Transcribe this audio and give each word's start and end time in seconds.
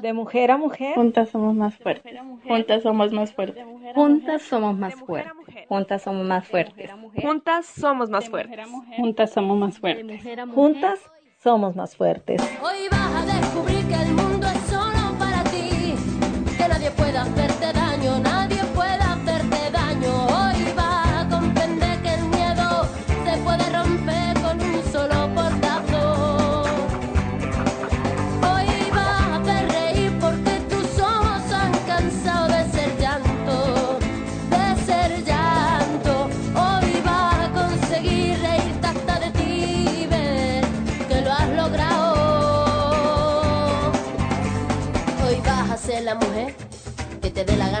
de 0.00 0.12
mujer 0.12 0.50
a 0.50 0.56
mujer. 0.56 0.94
Juntas 0.94 1.30
somos 1.30 1.54
más 1.54 1.76
fuertes. 1.76 2.18
Juntas 2.46 2.82
somos 2.82 3.12
más 3.12 3.32
fuertes. 3.32 3.64
Juntas 3.94 4.42
somos 4.42 4.78
más 4.78 4.94
fuertes. 4.94 5.32
Juntas 5.68 6.02
somos 6.02 6.24
más 6.24 6.44
fuertes. 6.44 6.90
Juntas 7.20 7.66
somos 7.66 8.10
más 8.10 8.28
fuertes. 8.28 8.60
Juntas 8.96 9.30
somos 9.32 9.58
más 9.58 9.78
fuertes. 9.78 10.22
Juntas 10.54 11.00
somos 11.42 11.76
más 11.76 11.96
fuertes. 11.96 12.40
Hoy 12.62 12.88
vas 12.90 13.22
a 13.22 13.40
descubrir 13.40 13.86
que 13.86 13.94
el 13.94 14.12
mundo 14.12 14.46
es 14.46 14.60
solo 14.62 15.18
para 15.18 15.42
ti. 15.44 15.94
Que 16.56 16.68
nadie 16.68 16.90
puede 16.92 17.18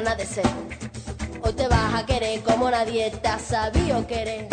de 0.04 0.26
ser. 0.26 0.46
Hoy 1.42 1.52
te 1.54 1.66
vas 1.66 1.94
a 1.94 2.06
querer 2.06 2.40
como 2.42 2.70
nadie 2.70 3.10
te 3.10 3.28
ha 3.28 3.38
sabido 3.38 4.06
querer. 4.06 4.46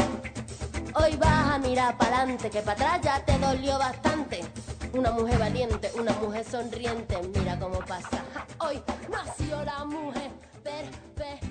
Hoy 0.95 1.15
vas 1.17 1.53
a 1.53 1.59
mirar 1.59 1.95
para 1.97 2.21
adelante, 2.21 2.49
que 2.49 2.61
para 2.61 2.95
atrás 2.95 3.01
ya 3.03 3.25
te 3.25 3.37
dolió 3.37 3.77
bastante. 3.77 4.41
Una 4.93 5.11
mujer 5.11 5.37
valiente, 5.37 5.91
una 5.99 6.13
mujer 6.13 6.43
sonriente, 6.49 7.15
mira 7.37 7.59
cómo 7.59 7.77
pasa. 7.79 8.23
Hoy 8.59 8.81
nació 9.09 9.63
la 9.63 9.85
mujer 9.85 10.31
perfecta. 10.63 11.45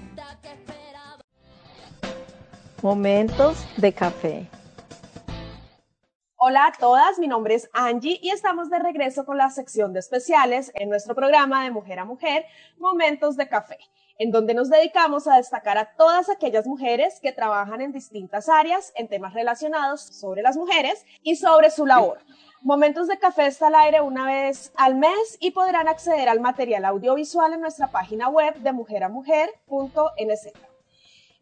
Momentos 2.83 3.65
de 3.77 3.93
café. 3.93 4.49
Hola 6.47 6.67
a 6.67 6.73
todas, 6.73 7.19
mi 7.19 7.27
nombre 7.27 7.55
es 7.55 7.71
Angie 7.73 8.19
y 8.21 8.29
estamos 8.29 8.69
de 8.69 8.79
regreso 8.79 9.25
con 9.25 9.39
la 9.39 9.49
sección 9.49 9.95
de 9.95 10.01
especiales 10.01 10.71
en 10.75 10.91
nuestro 10.91 11.15
programa 11.15 11.65
de 11.65 11.71
Mujer 11.71 11.99
a 11.99 12.05
Mujer, 12.05 12.45
Momentos 12.77 13.39
de 13.39 13.49
Café, 13.49 13.79
en 14.19 14.31
donde 14.31 14.53
nos 14.53 14.69
dedicamos 14.69 15.27
a 15.27 15.37
destacar 15.37 15.79
a 15.79 15.97
todas 15.97 16.29
aquellas 16.29 16.67
mujeres 16.67 17.19
que 17.23 17.33
trabajan 17.33 17.81
en 17.81 17.93
distintas 17.93 18.51
áreas 18.51 18.93
en 18.95 19.09
temas 19.09 19.33
relacionados 19.33 20.03
sobre 20.03 20.43
las 20.43 20.59
mujeres 20.59 21.07
y 21.23 21.37
sobre 21.37 21.71
su 21.71 21.87
labor. 21.87 22.19
Momentos 22.61 23.09
de 23.09 23.19
Café 23.19 23.47
está 23.47 23.69
al 23.69 23.77
aire 23.77 24.03
una 24.03 24.27
vez 24.27 24.71
al 24.77 24.97
mes 24.97 25.39
y 25.41 25.53
podrán 25.53 25.89
acceder 25.89 26.29
al 26.29 26.41
material 26.41 26.85
audiovisual 26.85 27.55
en 27.55 27.63
nuestra 27.63 27.87
página 27.87 28.29
web 28.29 28.55
de 28.57 28.71
mujeramujer.nz. 28.71 30.74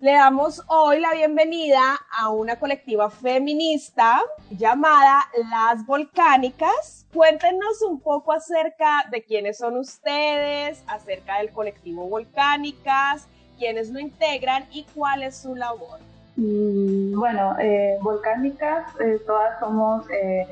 Le 0.03 0.15
damos 0.15 0.61
hoy 0.67 0.99
la 0.99 1.13
bienvenida 1.13 1.81
a 2.11 2.31
una 2.31 2.57
colectiva 2.57 3.09
feminista 3.09 4.21
llamada 4.51 5.21
Las 5.49 5.87
Volcánicas. 5.87 7.07
Cuéntenos 7.15 7.81
un 7.89 8.01
poco 8.01 8.33
acerca 8.33 9.05
de 9.13 9.23
quiénes 9.23 9.59
son 9.59 9.77
ustedes, 9.77 10.83
acerca 10.89 11.39
del 11.39 11.53
colectivo 11.53 12.09
Volcánicas, 12.09 13.29
quiénes 13.57 13.91
lo 13.91 14.01
integran 14.01 14.65
y 14.73 14.87
cuál 14.93 15.23
es 15.23 15.37
su 15.37 15.55
labor. 15.55 16.01
Mm, 16.35 17.17
Bueno, 17.17 17.57
eh, 17.61 17.97
volcánicas, 18.01 18.89
eh, 18.99 19.21
todas 19.25 19.61
somos 19.61 20.05
eh, 20.11 20.49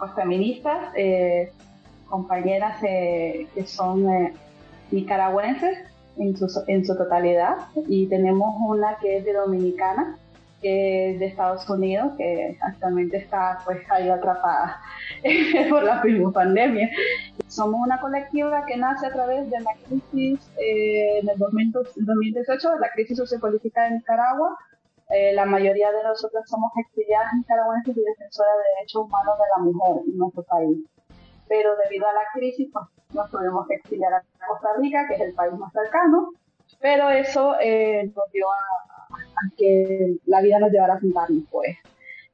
pues, 0.00 0.10
feministas, 0.16 0.92
compañeras 2.08 2.80
que 2.80 3.64
son 3.68 4.34
nicaragüenses 4.90 5.93
en 6.18 6.36
su, 6.36 6.46
en 6.66 6.84
su 6.84 6.96
totalidad 6.96 7.56
y 7.88 8.06
tenemos 8.08 8.54
una 8.66 8.96
que 8.98 9.18
es 9.18 9.24
de 9.24 9.32
Dominicana, 9.32 10.16
que 10.60 11.12
es 11.12 11.18
de 11.18 11.26
Estados 11.26 11.68
Unidos, 11.68 12.12
que 12.16 12.56
actualmente 12.60 13.18
está 13.18 13.58
pues 13.64 13.78
ahí 13.90 14.08
atrapada 14.08 14.80
por 15.68 15.82
la 15.82 16.02
pandemia. 16.32 16.88
Somos 17.48 17.80
una 17.84 18.00
colectiva 18.00 18.64
que 18.66 18.76
nace 18.76 19.06
a 19.06 19.12
través 19.12 19.50
de 19.50 19.60
la 19.60 19.72
crisis 19.86 20.40
eh, 20.58 21.18
en 21.20 21.28
el 21.28 21.38
2018, 21.38 22.70
de 22.70 22.78
la 22.80 22.90
crisis 22.94 23.18
sociopolítica 23.18 23.84
de 23.84 23.96
Nicaragua, 23.96 24.56
eh, 25.10 25.34
la 25.34 25.44
mayoría 25.44 25.92
de 25.92 26.02
nosotras 26.02 26.44
somos 26.48 26.72
exiliadas 26.76 27.34
nicaragüenses 27.36 27.96
y 27.96 28.00
defensoras 28.00 28.52
de 28.56 28.76
derechos 28.76 29.02
humanos 29.02 29.34
de 29.38 29.44
la 29.56 29.64
mujer 29.64 30.02
en 30.06 30.16
nuestro 30.16 30.42
país. 30.44 30.78
Pero 31.48 31.70
debido 31.84 32.06
a 32.06 32.12
la 32.12 32.22
crisis, 32.32 32.68
pues, 32.72 32.86
nos 33.14 33.30
tuvimos 33.30 33.66
que 33.68 33.76
exiliar 33.76 34.12
a 34.12 34.22
Costa 34.48 34.68
Rica, 34.78 35.06
que 35.08 35.14
es 35.14 35.20
el 35.20 35.34
país 35.34 35.52
más 35.54 35.72
cercano, 35.72 36.30
pero 36.80 37.10
eso 37.10 37.54
eh, 37.60 38.10
nos 38.14 38.30
dio 38.32 38.46
a, 38.50 39.16
que 39.56 40.16
la 40.26 40.40
vida 40.40 40.58
nos 40.58 40.70
llevara 40.70 40.94
a 40.94 41.00
juntarnos, 41.00 41.44
pues, 41.50 41.76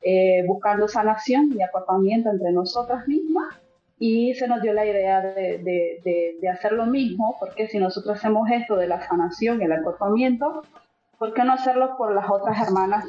eh, 0.02 0.44
buscando 0.46 0.88
sanación 0.88 1.52
y 1.56 1.62
acortamiento 1.62 2.30
entre 2.30 2.52
nosotras 2.52 3.06
mismas. 3.06 3.54
Y 3.98 4.32
se 4.34 4.48
nos 4.48 4.62
dio 4.62 4.72
la 4.72 4.86
idea 4.86 5.20
de, 5.20 6.40
hacer 6.50 6.72
lo 6.72 6.86
mismo, 6.86 7.36
porque 7.38 7.68
si 7.68 7.78
nosotros 7.78 8.16
hacemos 8.16 8.50
esto 8.50 8.76
de 8.76 8.86
la 8.86 9.06
sanación 9.06 9.60
y 9.60 9.64
el 9.64 9.72
acortamiento, 9.72 10.62
¿por 11.18 11.34
qué 11.34 11.44
no 11.44 11.52
hacerlo 11.52 11.96
por 11.98 12.14
las 12.14 12.30
otras 12.30 12.66
hermanas 12.66 13.04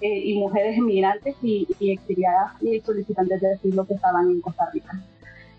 eh, 0.00 0.08
y 0.08 0.38
mujeres 0.38 0.76
inmigrantes 0.76 1.34
y, 1.42 1.66
y 1.80 1.92
exiliadas 1.92 2.52
y 2.62 2.80
solicitantes 2.80 3.40
de 3.40 3.54
asilo 3.54 3.84
que 3.86 3.94
estaban 3.94 4.30
en 4.30 4.40
Costa 4.40 4.70
Rica? 4.72 4.92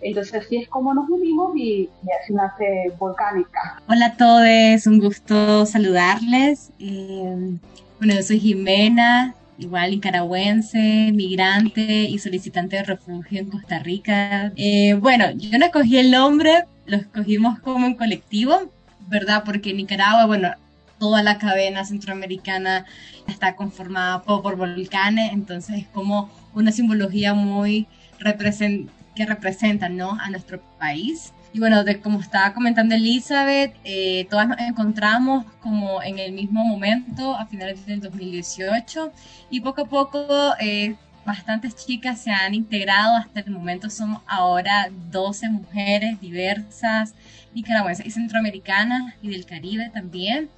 Entonces 0.02 0.46
así 0.46 0.58
es 0.58 0.70
como 0.70 0.94
nos 0.94 1.10
unimos 1.10 1.56
y, 1.56 1.90
y 2.06 2.12
así 2.22 2.34
nace 2.34 2.92
Volcánica. 3.00 3.82
Hola 3.88 4.08
a 4.08 4.18
todos, 4.18 4.88
un 4.88 5.00
gusto 5.00 5.66
saludarles. 5.66 6.72
Eh, 6.80 7.58
bueno, 8.00 8.14
yo 8.14 8.22
soy 8.22 8.40
Jimena, 8.40 9.36
igual 9.58 9.92
nicaragüense, 9.92 11.12
migrante 11.14 12.04
y 12.04 12.20
solicitante 12.20 12.78
de 12.78 12.84
refugio 12.84 13.40
en 13.40 13.50
Costa 13.50 13.80
Rica. 13.80 14.52
Eh, 14.56 14.94
bueno, 14.94 15.32
yo 15.32 15.58
no 15.58 15.66
escogí 15.66 15.98
el 15.98 16.12
nombre, 16.12 16.66
lo 16.86 16.98
escogimos 16.98 17.60
como 17.60 17.88
en 17.88 17.96
colectivo, 17.96 18.72
¿verdad? 19.08 19.44
Porque 19.46 19.74
Nicaragua, 19.74 20.26
bueno, 20.26 20.52
toda 21.00 21.24
la 21.24 21.38
cadena 21.38 21.86
centroamericana 21.86 22.86
está 23.28 23.56
conformada 23.56 24.22
por, 24.22 24.42
por 24.42 24.56
volcanes, 24.58 25.34
entonces 25.34 25.80
es 25.80 25.88
como 25.88 26.30
una 26.54 26.72
simbología 26.72 27.34
muy 27.34 27.88
represent 28.20 28.90
que 29.18 29.26
representa 29.26 29.90
¿no? 29.90 30.18
a 30.22 30.30
nuestro 30.30 30.62
país. 30.78 31.34
Y 31.52 31.60
bueno, 31.60 31.84
de, 31.84 32.00
como 32.00 32.20
estaba 32.20 32.54
comentando 32.54 32.94
Elizabeth, 32.94 33.76
eh, 33.84 34.28
todas 34.30 34.48
nos 34.48 34.60
encontramos 34.60 35.46
como 35.60 36.04
en 36.04 36.20
el 36.20 36.34
mismo 36.34 36.64
momento 36.64 37.36
a 37.36 37.48
finales 37.48 37.84
del 37.88 38.00
2018 38.00 39.12
y 39.50 39.62
poco 39.62 39.82
a 39.82 39.86
poco 39.86 40.54
eh, 40.60 40.96
bastantes 41.26 41.76
chicas 41.76 42.22
se 42.22 42.30
han 42.32 42.54
integrado. 42.54 43.16
Hasta 43.16 43.40
el 43.40 43.50
momento 43.50 43.90
somos 43.90 44.22
ahora 44.28 44.90
12 45.10 45.50
mujeres 45.50 46.22
diversas, 46.22 47.16
nicaragüenses 47.56 48.06
y 48.06 48.12
centroamericanas 48.12 49.16
y 49.24 49.30
del 49.30 49.48
Caribe 49.48 49.90
también. 49.92 50.50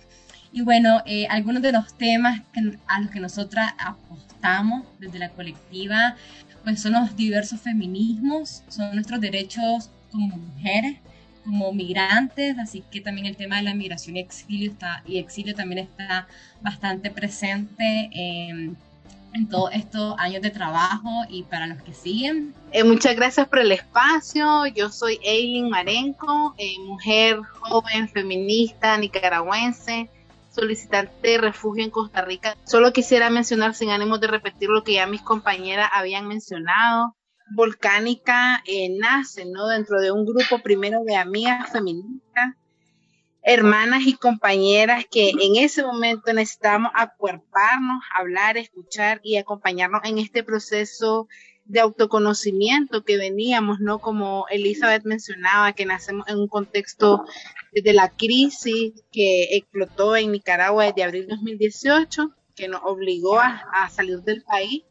Y 0.52 0.64
bueno, 0.64 1.02
eh, 1.06 1.28
algunos 1.30 1.62
de 1.62 1.72
los 1.72 1.94
temas 1.98 2.42
que, 2.52 2.78
a 2.88 3.00
los 3.00 3.12
que 3.12 3.20
nosotras 3.20 3.72
apostamos 3.78 4.84
desde 5.00 5.20
la 5.20 5.30
colectiva, 5.30 6.16
pues 6.70 6.84
son 6.84 6.94
los 6.94 7.16
diversos 7.16 7.60
feminismos, 7.62 8.62
son 8.68 8.94
nuestros 8.94 9.20
derechos 9.20 9.90
como 10.12 10.38
mujeres, 10.38 10.98
como 11.44 11.74
migrantes, 11.74 12.60
así 12.60 12.84
que 12.92 13.02
también 13.02 13.26
el 13.26 13.36
tema 13.36 13.56
de 13.56 13.64
la 13.64 13.74
migración 13.74 14.18
y 14.18 14.20
exilio, 14.20 14.72
está, 14.72 15.02
y 15.08 15.18
exilio 15.18 15.56
también 15.56 15.80
está 15.80 16.28
bastante 16.62 17.10
presente 17.10 18.12
en, 18.14 18.78
en 19.34 19.50
todos 19.50 19.72
estos 19.74 20.14
años 20.20 20.44
de 20.44 20.52
trabajo 20.52 21.24
y 21.28 21.42
para 21.42 21.66
los 21.66 21.82
que 21.82 21.96
siguen. 21.96 22.54
Eh, 22.72 22.84
muchas 22.84 23.16
gracias 23.16 23.48
por 23.48 23.58
el 23.58 23.72
espacio. 23.72 24.68
Yo 24.68 24.92
soy 24.92 25.18
Eileen 25.24 25.72
Marenco, 25.72 26.54
eh, 26.60 26.76
mujer 26.86 27.40
joven, 27.62 28.08
feminista, 28.10 28.96
nicaragüense 28.96 30.08
solicitante 30.60 31.28
de 31.28 31.38
refugio 31.38 31.84
en 31.84 31.90
Costa 31.90 32.24
Rica. 32.24 32.58
Solo 32.66 32.94
quisiera 32.94 33.30
mencionar, 33.30 33.74
sin 33.74 33.90
ánimo 33.90 34.18
de 34.18 34.28
repetir 34.28 34.70
lo 34.70 34.84
que 34.84 34.94
ya 34.94 35.08
mis 35.08 35.22
compañeras 35.22 35.90
habían 35.94 36.28
mencionado, 36.28 37.16
Volcánica 37.52 38.62
eh, 38.66 38.96
nace 39.00 39.46
¿no? 39.46 39.68
dentro 39.68 40.00
de 40.00 40.12
un 40.12 40.26
grupo 40.26 40.60
primero 40.60 41.04
de 41.04 41.16
amigas 41.16 41.72
feministas, 41.72 42.56
hermanas 43.42 44.04
y 44.06 44.14
compañeras 44.14 45.06
que 45.10 45.30
en 45.30 45.56
ese 45.56 45.84
momento 45.84 46.32
necesitamos 46.34 46.92
acuerparnos, 46.94 48.04
hablar, 48.16 48.58
escuchar 48.58 49.20
y 49.24 49.38
acompañarnos 49.38 50.02
en 50.04 50.20
este 50.20 50.44
proceso 50.44 51.28
de 51.70 51.80
autoconocimiento 51.80 53.04
que 53.04 53.18
veníamos, 53.18 53.80
¿no? 53.80 54.00
Como 54.00 54.48
Elizabeth 54.50 55.04
mencionaba, 55.06 55.74
que 55.74 55.86
nacemos 55.86 56.28
en 56.28 56.40
un 56.40 56.48
contexto 56.48 57.26
de 57.72 57.94
la 57.94 58.10
crisis 58.10 58.94
que 59.12 59.56
explotó 59.56 60.16
en 60.16 60.32
Nicaragua 60.32 60.86
desde 60.86 61.04
abril 61.04 61.28
de 61.28 61.36
2018, 61.36 62.32
que 62.56 62.68
nos 62.68 62.82
obligó 62.84 63.40
a, 63.40 63.64
a 63.72 63.90
salir 63.90 64.20
del 64.24 64.42
país 64.42 64.84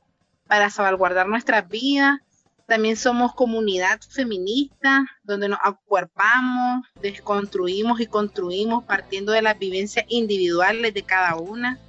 para 0.47 0.71
salvaguardar 0.71 1.27
nuestras 1.27 1.69
vidas. 1.69 2.21
También 2.67 2.97
somos 2.97 3.35
comunidad 3.35 3.99
feminista, 4.09 5.05
donde 5.25 5.49
nos 5.49 5.59
acuerpamos, 5.65 6.87
desconstruimos 7.03 8.01
y 8.01 8.07
construimos 8.07 8.85
partiendo 8.85 9.33
de 9.33 9.43
las 9.43 9.59
vivencias 9.59 10.05
individuales 10.09 10.95
de 10.95 11.03
cada 11.03 11.35
una. 11.35 11.81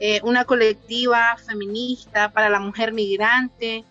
Eh, 0.00 0.20
una 0.24 0.44
colectiva 0.44 1.36
feminista 1.46 2.32
para 2.32 2.50
la 2.50 2.58
mujer 2.58 2.92
migrante, 2.92 3.84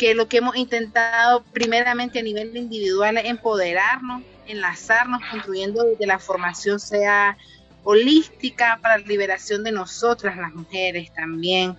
que 0.00 0.14
lo 0.14 0.28
que 0.28 0.38
hemos 0.38 0.56
intentado 0.56 1.44
primeramente 1.52 2.20
a 2.20 2.22
nivel 2.22 2.56
individual 2.56 3.18
es 3.18 3.26
empoderarnos, 3.26 4.22
enlazarnos, 4.46 5.20
construyendo 5.30 5.84
desde 5.84 6.06
la 6.06 6.18
formación 6.18 6.80
sea 6.80 7.36
holística 7.84 8.78
para 8.80 8.96
la 8.96 9.06
liberación 9.06 9.62
de 9.62 9.72
nosotras 9.72 10.38
las 10.38 10.54
mujeres 10.54 11.12
también. 11.12 11.76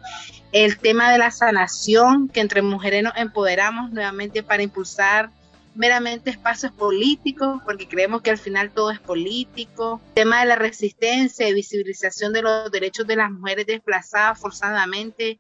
El 0.52 0.78
tema 0.78 1.12
de 1.12 1.18
la 1.18 1.32
sanación, 1.32 2.30
que 2.30 2.42
entre 2.42 2.62
mujeres 2.62 3.02
nos 3.02 3.18
empoderamos 3.18 3.90
nuevamente 3.90 4.44
para 4.44 4.62
impulsar 4.62 5.32
meramente 5.74 6.30
espacios 6.30 6.72
políticos, 6.74 7.60
porque 7.66 7.88
creemos 7.88 8.22
que 8.22 8.30
al 8.30 8.38
final 8.38 8.70
todo 8.70 8.92
es 8.92 9.00
político. 9.00 10.00
El 10.10 10.14
tema 10.14 10.42
de 10.42 10.46
la 10.46 10.58
resistencia 10.58 11.50
y 11.50 11.56
visibilización 11.56 12.34
de 12.34 12.44
los 12.44 12.72
derechos 12.72 13.08
de 13.08 13.16
las 13.16 13.32
mujeres 13.32 13.66
desplazadas 13.66 14.38
forzadamente 14.40 15.40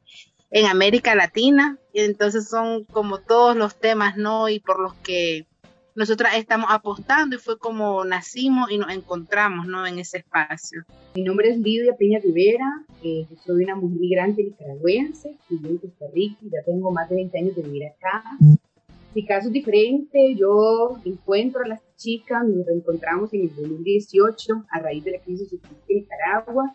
en 0.52 0.66
América 0.68 1.16
Latina. 1.16 1.78
Y 1.94 2.02
entonces 2.02 2.48
son 2.48 2.86
como 2.86 3.20
todos 3.20 3.56
los 3.56 3.76
temas, 3.76 4.18
¿no? 4.18 4.50
Y 4.50 4.60
por 4.60 4.80
los 4.80 4.94
que 4.96 5.48
nosotras 5.96 6.36
estamos 6.38 6.68
apostando 6.70 7.36
y 7.36 7.40
fue 7.40 7.58
como 7.58 8.06
nacimos 8.06 8.72
y 8.72 8.78
nos 8.78 8.92
encontramos, 8.92 9.68
¿no? 9.68 9.86
En 9.86 10.00
ese 10.00 10.20
espacio. 10.20 10.84
Mi 11.16 11.24
nombre 11.24 11.50
es 11.50 11.58
Lidia 11.58 11.96
Peña 11.98 12.20
Rivera, 12.24 12.86
eh, 13.04 13.26
soy 13.46 13.66
una 13.66 13.76
mujer 13.76 14.00
migrante 14.00 14.44
nicaragüense, 14.44 15.36
vivo 15.50 15.68
en 15.70 15.78
Costa 15.80 16.06
Rica 16.14 16.38
y 16.42 16.50
ya 16.50 16.64
tengo 16.66 16.92
más 16.92 17.10
de 17.10 17.16
20 17.16 17.38
años 17.38 17.56
de 17.56 17.64
vivir 17.64 17.88
acá. 17.88 18.24
Mi 19.14 19.26
caso 19.26 19.48
es 19.48 19.54
diferente, 19.54 20.36
yo 20.36 20.98
encuentro 21.04 21.64
a 21.66 21.68
las 21.68 21.82
chicas, 21.98 22.46
nos 22.48 22.66
reencontramos 22.66 23.34
en 23.34 23.42
el 23.42 23.56
2018 23.56 24.66
a 24.72 24.80
raíz 24.80 25.04
de 25.04 25.12
la 25.12 25.20
crisis 25.20 25.52
en 25.52 25.60
Nicaragua. 25.90 26.74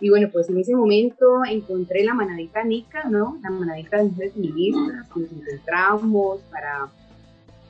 Y 0.00 0.08
bueno, 0.08 0.28
pues 0.32 0.48
en 0.48 0.58
ese 0.58 0.74
momento 0.74 1.44
encontré 1.48 2.04
la 2.04 2.14
manadita 2.14 2.64
Nica, 2.64 3.04
¿no? 3.04 3.38
La 3.42 3.50
manadita 3.50 3.98
de 3.98 4.04
mujeres 4.04 4.32
feministas, 4.32 5.06
nos 5.14 5.30
encontramos 5.30 6.40
para 6.50 6.88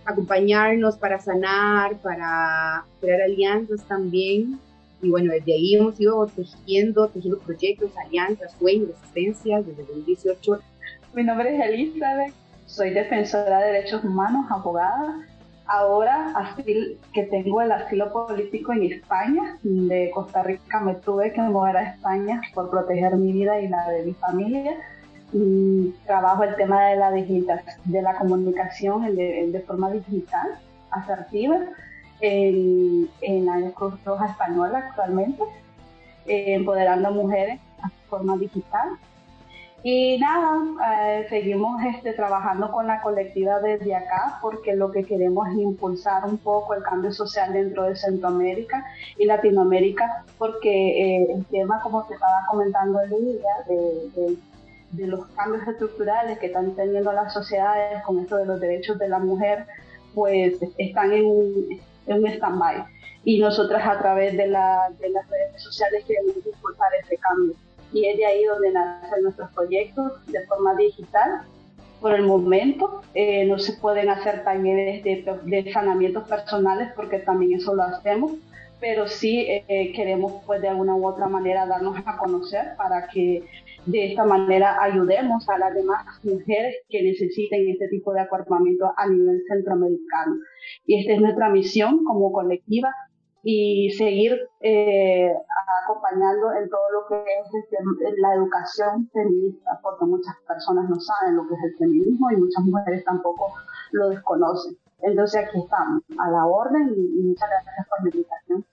acompañarnos, 0.04 0.96
para 0.96 1.18
sanar, 1.18 1.96
para 1.98 2.84
crear 3.00 3.22
alianzas 3.22 3.82
también. 3.88 4.60
Y 5.02 5.10
bueno, 5.10 5.32
desde 5.32 5.54
ahí 5.54 5.74
hemos 5.74 5.98
ido 6.00 6.26
tejiendo, 6.26 7.08
tejiendo 7.08 7.40
proyectos, 7.40 7.90
alianzas, 8.06 8.52
sueños, 8.58 8.90
resistencias 8.90 9.66
desde 9.66 9.82
el 9.82 9.88
2018. 9.88 10.60
Mi 11.14 11.24
nombre 11.24 11.56
es 11.56 11.64
Elizabeth, 11.64 12.32
soy 12.66 12.90
defensora 12.90 13.58
de 13.58 13.72
derechos 13.72 14.04
humanos, 14.04 14.46
abogada. 14.50 15.26
Ahora, 15.72 16.32
así 16.34 16.98
que 17.12 17.22
tengo 17.26 17.62
el 17.62 17.70
asilo 17.70 18.12
político 18.12 18.72
en 18.72 18.90
España, 18.92 19.56
de 19.62 20.10
Costa 20.12 20.42
Rica 20.42 20.80
me 20.80 20.96
tuve 20.96 21.32
que 21.32 21.40
mover 21.42 21.76
a 21.76 21.90
España 21.92 22.42
por 22.54 22.70
proteger 22.70 23.14
mi 23.14 23.32
vida 23.32 23.60
y 23.60 23.68
la 23.68 23.88
de 23.88 24.06
mi 24.06 24.14
familia. 24.14 24.74
Trabajo 26.06 26.42
el 26.42 26.56
tema 26.56 26.86
de 26.86 26.96
la 26.96 27.12
de 27.12 28.02
la 28.02 28.18
comunicación 28.18 29.14
de, 29.14 29.64
forma 29.64 29.92
digital, 29.92 30.58
asertiva, 30.90 31.60
en, 32.20 33.08
en 33.20 33.46
la 33.46 33.70
Cruz 33.70 33.94
actualmente, 34.04 35.44
eh, 36.26 36.54
empoderando 36.54 37.10
a 37.10 37.12
mujeres 37.12 37.60
de 37.80 38.08
forma 38.08 38.36
digital 38.38 38.88
y 39.82 40.18
nada, 40.18 40.58
eh, 40.92 41.26
seguimos 41.30 41.82
este, 41.84 42.12
trabajando 42.12 42.70
con 42.70 42.86
la 42.86 43.00
colectiva 43.00 43.60
desde 43.60 43.94
acá 43.94 44.38
porque 44.42 44.74
lo 44.74 44.90
que 44.90 45.04
queremos 45.04 45.48
es 45.48 45.56
impulsar 45.56 46.26
un 46.26 46.36
poco 46.36 46.74
el 46.74 46.82
cambio 46.82 47.12
social 47.12 47.52
dentro 47.52 47.84
de 47.84 47.96
Centroamérica 47.96 48.84
y 49.16 49.24
Latinoamérica 49.24 50.24
porque 50.36 50.70
eh, 50.70 51.26
el 51.30 51.46
tema, 51.46 51.80
como 51.82 52.04
te 52.06 52.14
estaba 52.14 52.44
comentando 52.50 53.00
Lidia, 53.06 53.54
de, 53.68 54.10
de, 54.14 54.36
de, 54.90 55.06
los 55.06 55.26
cambios 55.28 55.66
estructurales 55.66 56.38
que 56.38 56.46
están 56.46 56.74
teniendo 56.76 57.12
las 57.12 57.32
sociedades 57.32 58.02
con 58.02 58.18
esto 58.18 58.36
de 58.36 58.46
los 58.46 58.60
derechos 58.60 58.98
de 58.98 59.08
la 59.08 59.18
mujer, 59.18 59.64
pues 60.14 60.58
están 60.76 61.12
en 61.12 61.24
un, 61.24 61.80
en 62.06 62.18
un 62.18 62.26
stand-by. 62.26 62.84
Y 63.24 63.40
nosotras 63.40 63.86
a 63.86 63.98
través 63.98 64.36
de, 64.36 64.46
la, 64.46 64.90
de 64.98 65.08
las 65.10 65.28
redes 65.28 65.62
sociales 65.62 66.04
queremos 66.06 66.36
impulsar 66.36 66.88
ese 67.02 67.16
cambio 67.16 67.54
y 67.92 68.06
es 68.06 68.16
de 68.16 68.26
ahí 68.26 68.44
donde 68.44 68.72
nacen 68.72 69.22
nuestros 69.22 69.50
proyectos 69.52 70.24
de 70.26 70.46
forma 70.46 70.74
digital. 70.74 71.42
Por 72.00 72.14
el 72.14 72.22
momento 72.22 73.02
eh, 73.14 73.44
no 73.44 73.58
se 73.58 73.74
pueden 73.74 74.08
hacer 74.08 74.42
talleres 74.42 75.04
de, 75.04 75.24
de, 75.44 75.72
sanamientos 75.72 76.26
personales 76.26 76.88
porque 76.96 77.18
también 77.18 77.60
eso 77.60 77.74
lo 77.74 77.82
hacemos, 77.82 78.32
pero 78.80 79.06
sí 79.06 79.46
eh, 79.48 79.92
queremos 79.94 80.42
pues 80.46 80.62
de 80.62 80.68
alguna 80.68 80.94
u 80.94 81.06
otra 81.06 81.28
manera 81.28 81.66
darnos 81.66 81.98
a 82.06 82.16
conocer 82.16 82.74
para 82.78 83.06
que 83.08 83.44
de 83.86 84.06
esta 84.06 84.24
manera 84.24 84.82
ayudemos 84.82 85.48
a 85.48 85.58
las 85.58 85.74
demás 85.74 86.04
mujeres 86.22 86.76
que 86.88 87.02
necesiten 87.02 87.68
este 87.68 87.88
tipo 87.88 88.12
de 88.12 88.20
acuerpamiento 88.20 88.92
a 88.96 89.06
nivel 89.06 89.42
centroamericano. 89.48 90.36
Y 90.86 91.00
esta 91.00 91.14
es 91.14 91.20
nuestra 91.20 91.50
misión 91.50 92.04
como 92.04 92.32
colectiva 92.32 92.90
y 93.42 93.90
seguir 93.90 94.38
eh, 94.60 95.32
acompañando 95.84 96.52
en 96.52 96.68
todo 96.68 96.90
lo 96.92 97.06
que 97.08 97.22
es 97.22 97.54
este, 97.54 97.76
la 98.18 98.34
educación 98.34 99.08
feminista, 99.12 99.78
porque 99.82 100.04
muchas 100.04 100.36
personas 100.46 100.88
no 100.88 101.00
saben 101.00 101.36
lo 101.36 101.46
que 101.48 101.54
es 101.54 101.60
el 101.64 101.76
feminismo 101.78 102.30
y 102.30 102.36
muchas 102.36 102.64
mujeres 102.64 103.04
tampoco 103.04 103.52
lo 103.92 104.10
desconocen. 104.10 104.76
Entonces 105.02 105.46
aquí 105.46 105.58
estamos, 105.58 106.02
a 106.18 106.30
la 106.30 106.46
orden 106.46 106.92
y, 106.94 107.22
muchas 107.22 107.48
gracias 107.48 107.86
por 107.88 108.02
la 108.02 108.10
invitación. 108.10 108.64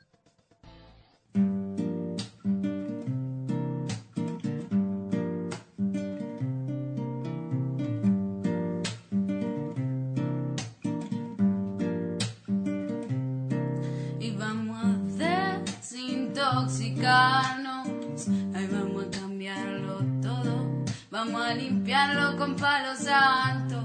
Ahí 18.56 18.68
vamos 18.72 19.06
a 19.06 19.12
cambiarlo 19.12 20.00
todo. 20.24 20.84
Vamos 21.12 21.40
a 21.40 21.54
limpiarlo 21.54 22.36
con 22.36 22.56
palo 22.56 22.96
santo. 22.96 23.84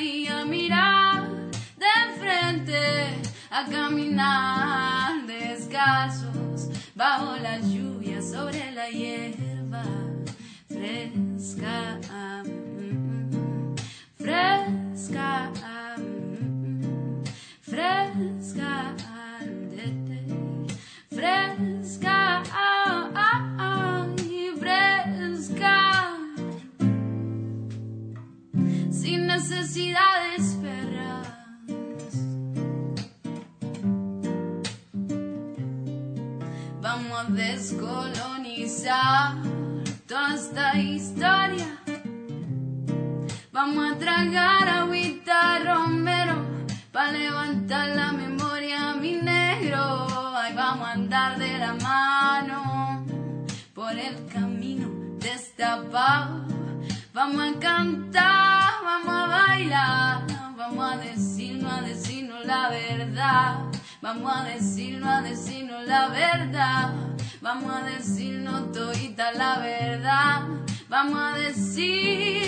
Y 0.00 0.26
a 0.26 0.44
mirar 0.44 1.28
de 1.78 2.18
frente, 2.18 3.22
a 3.50 3.64
caminar 3.66 5.24
descalzos 5.26 6.68
bajo 6.96 7.36
la 7.36 7.60
lluvia 7.60 8.20
sobre 8.20 8.72
la 8.72 8.90
hierba 8.90 9.84
fresca. 10.66 12.00
Mm, 12.44 12.48
mm, 12.80 13.30
mm, 13.30 13.76
fresca. 14.16 15.52
fresca, 15.52 15.65
Vamos 36.80 37.18
a 37.18 37.24
descolonizar 37.30 39.34
toda 40.08 40.34
esta 40.34 40.78
historia. 40.78 41.78
Vamos 43.52 43.92
a 43.92 43.98
tragar 43.98 44.66
agüita 44.66 45.58
romero 45.58 46.46
para 46.90 47.12
levantar 47.12 47.90
la 47.90 48.12
memoria, 48.12 48.94
mi 48.94 49.16
negro. 49.16 50.06
Vamos 50.54 50.88
a 50.88 50.92
andar 50.92 51.38
de 51.38 51.58
la 51.58 51.74
mano 51.74 53.04
por 53.74 53.92
el 53.92 54.26
camino 54.32 54.88
destapado. 55.18 56.46
Vamos 57.16 57.40
a 57.40 57.58
cantar, 57.58 58.84
vamos 58.84 59.08
a 59.08 59.26
bailar, 59.26 59.45
vamos 59.70 60.92
a 60.92 60.96
decirnos, 60.98 61.72
a 61.72 61.80
decirnos 61.82 62.44
la 62.44 62.68
verdad. 62.68 63.58
Vamos 64.02 64.32
a 64.36 64.44
decirnos, 64.44 65.08
a 65.08 65.22
decirnos 65.22 65.86
la 65.86 66.08
verdad. 66.08 66.92
Vamos 67.40 67.74
a 67.74 67.82
decirnos 67.84 68.72
todita 68.72 69.32
la 69.32 69.58
verdad. 69.58 70.42
vamos 70.88 71.18
a 71.20 71.38
decirlo. 71.38 72.46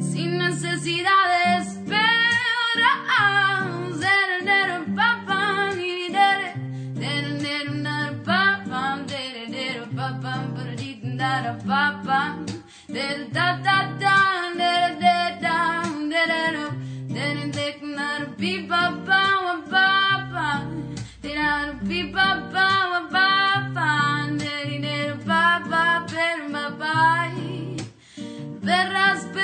Sin 0.00 0.38
necesidad 0.38 1.10
de 1.28 1.62
esperar. 1.62 2.24
da 12.94 13.16
da 13.32 13.56
da 13.64 13.73
bum 22.14 22.53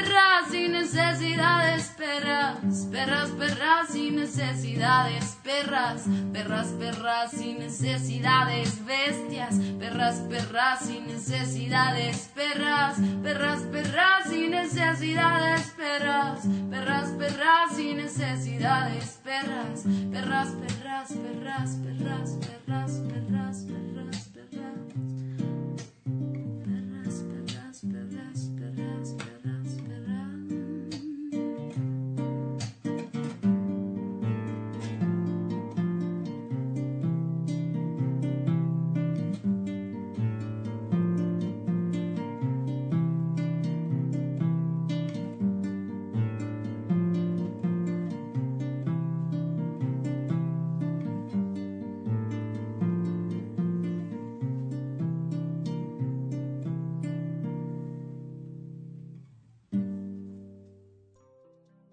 Perras, 0.01 0.49
perras 0.49 0.51
sin 0.51 0.73
necesidades, 0.73 1.89
perras, 1.99 2.87
perras, 2.91 3.31
perras 3.33 3.89
sin 3.89 4.17
necesidades, 4.17 5.37
perras, 5.43 6.05
perras, 6.33 6.69
perras 6.69 7.31
sin 7.33 7.59
necesidades, 7.59 8.85
bestias, 8.87 9.57
perras, 9.79 10.21
perras 10.21 10.87
sin 10.87 11.07
necesidades, 11.07 12.31
perras, 12.35 12.97
perras, 13.23 13.63
perras 13.65 14.29
sin 14.31 14.51
necesidades, 14.53 15.75
perras, 15.77 16.41
perras, 16.71 17.09
perras 17.11 17.77
sin 17.77 17.97
necesidades, 17.99 19.21
perras, 19.23 19.83
perras, 20.11 20.49
perras, 20.49 21.13
perras, 21.13 21.77
perras, 21.77 22.39
perras, 22.41 23.01
perras, 23.03 23.65
perras. 23.67 24.30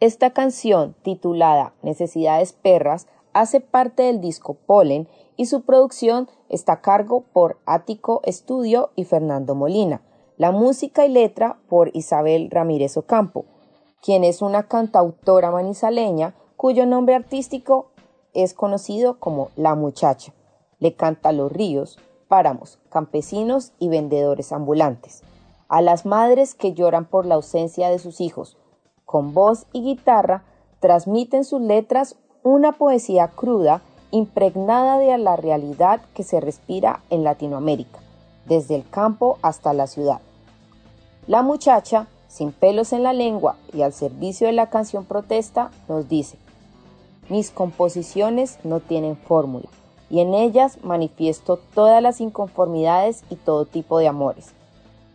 Esta 0.08 0.30
canción, 0.30 0.96
titulada 1.02 1.74
Necesidades 1.82 2.54
Perras, 2.54 3.08
hace 3.34 3.60
parte 3.60 4.04
del 4.04 4.22
disco 4.22 4.54
Polen 4.54 5.10
y 5.36 5.48
su 5.48 5.64
producción 5.64 6.30
está 6.48 6.72
a 6.72 6.82
cargo 6.82 7.26
por 7.34 7.58
Ático 7.66 8.22
Estudio 8.24 8.92
y 8.96 9.04
Fernando 9.04 9.54
Molina. 9.54 10.02
La 10.38 10.54
música 10.54 11.06
y 11.06 11.10
letra 11.10 11.60
por 11.68 11.92
Isabel 11.94 12.50
Ramírez 12.50 12.96
Ocampo, 12.96 13.44
quien 14.02 14.24
es 14.24 14.42
una 14.42 14.70
cantautora 14.70 15.52
manizaleña 15.52 16.36
cuyo 16.56 16.86
nombre 16.86 17.14
artístico 17.14 17.88
es 18.34 18.54
conocido 18.54 19.20
como 19.20 19.50
La 19.58 19.76
Muchacha. 19.76 20.34
Le 20.80 20.96
canta 20.96 21.30
a 21.30 21.34
los 21.34 21.52
ríos, 21.52 22.00
páramos, 22.30 22.80
campesinos 22.88 23.74
y 23.78 23.90
vendedores 23.90 24.54
ambulantes. 24.54 25.22
A 25.68 25.82
las 25.82 26.06
madres 26.06 26.56
que 26.56 26.72
lloran 26.72 27.04
por 27.04 27.26
la 27.26 27.36
ausencia 27.36 27.90
de 27.90 28.00
sus 28.00 28.22
hijos, 28.22 28.56
con 29.08 29.34
voz 29.34 29.66
y 29.72 29.82
guitarra, 29.84 30.44
transmiten 30.82 31.46
sus 31.46 31.62
letras 31.62 32.18
una 32.44 32.74
poesía 32.74 33.30
cruda 33.30 33.82
impregnada 34.12 35.00
de 35.00 35.18
la 35.18 35.38
realidad 35.38 36.02
que 36.14 36.24
se 36.24 36.42
respira 36.42 37.02
en 37.10 37.24
Latinoamérica, 37.24 38.00
desde 38.46 38.76
el 38.76 38.88
campo 38.88 39.40
hasta 39.42 39.74
la 39.74 39.88
ciudad. 39.88 40.20
La 41.26 41.42
muchacha, 41.42 42.08
sin 42.28 42.52
pelos 42.52 42.92
en 42.92 43.02
la 43.02 43.14
lengua 43.14 43.56
y 43.74 43.82
al 43.82 43.94
servicio 43.94 44.46
de 44.46 44.54
la 44.54 44.70
canción 44.70 45.06
protesta, 45.06 45.72
nos 45.88 46.10
dice, 46.10 46.38
mis 47.30 47.50
composiciones 47.50 48.60
no 48.66 48.82
tienen 48.82 49.16
fórmula, 49.16 49.70
y 50.10 50.20
en 50.20 50.34
ellas 50.34 50.84
manifiesto 50.84 51.60
todas 51.74 52.04
las 52.04 52.20
inconformidades 52.20 53.24
y 53.30 53.38
todo 53.38 53.66
tipo 53.66 54.00
de 54.00 54.10
amores. 54.10 54.48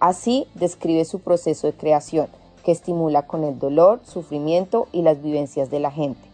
Así 0.01 0.47
describe 0.55 1.05
su 1.05 1.21
proceso 1.21 1.67
de 1.67 1.75
creación, 1.75 2.29
que 2.63 2.73
estimula 2.73 3.27
con 3.27 3.45
el 3.45 3.59
dolor, 3.59 4.01
sufrimiento 4.05 4.89
y 4.93 5.03
las 5.03 5.23
vivencias 5.23 5.71
de 5.71 5.81
la 5.81 5.91
gente. 5.91 6.29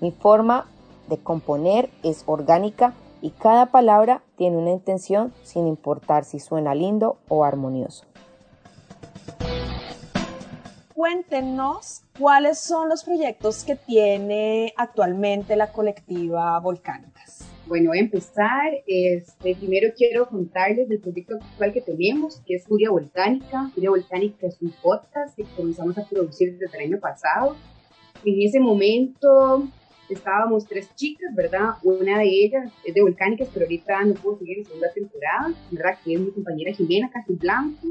Mi 0.00 0.10
forma 0.10 0.66
de 1.08 1.18
componer 1.18 1.90
es 2.02 2.22
orgánica 2.26 2.94
y 3.20 3.30
cada 3.30 3.66
palabra 3.66 4.22
tiene 4.36 4.56
una 4.56 4.70
intención 4.70 5.32
sin 5.42 5.66
importar 5.66 6.24
si 6.24 6.40
suena 6.40 6.74
lindo 6.74 7.18
o 7.28 7.44
armonioso. 7.44 8.04
Cuéntenos 10.94 12.02
cuáles 12.18 12.58
son 12.58 12.88
los 12.88 13.02
proyectos 13.02 13.64
que 13.64 13.76
tiene 13.76 14.72
actualmente 14.76 15.56
la 15.56 15.72
colectiva 15.72 16.58
Volcánicas. 16.60 17.11
Bueno, 17.66 17.90
voy 17.90 17.98
a 17.98 18.02
empezar. 18.02 18.72
Este, 18.86 19.54
primero 19.54 19.92
quiero 19.96 20.28
contarles 20.28 20.88
del 20.88 21.00
proyecto 21.00 21.36
actual 21.36 21.72
que 21.72 21.80
tenemos, 21.80 22.40
que 22.44 22.56
es 22.56 22.64
Furia 22.64 22.90
Volcánica. 22.90 23.70
Furia 23.74 23.90
Volcánica 23.90 24.46
es 24.46 24.60
un 24.60 24.72
podcast 24.82 25.36
que 25.36 25.44
comenzamos 25.56 25.96
a 25.96 26.08
producir 26.08 26.58
desde 26.58 26.76
el 26.78 26.92
año 26.92 27.00
pasado. 27.00 27.56
En 28.24 28.42
ese 28.42 28.58
momento 28.60 29.68
estábamos 30.08 30.66
tres 30.66 30.94
chicas, 30.96 31.34
¿verdad? 31.34 31.70
Una 31.82 32.18
de 32.18 32.28
ellas 32.28 32.72
es 32.84 32.94
de 32.94 33.02
Volcánicas, 33.02 33.48
pero 33.52 33.64
ahorita 33.66 34.04
no 34.04 34.14
puedo 34.14 34.38
seguir 34.38 34.58
en 34.58 34.64
segunda 34.64 34.92
temporada, 34.92 35.54
¿verdad? 35.70 35.98
Que 36.04 36.14
es 36.14 36.20
mi 36.20 36.30
compañera 36.30 36.72
Jimena 36.72 37.10
Blanco. 37.28 37.88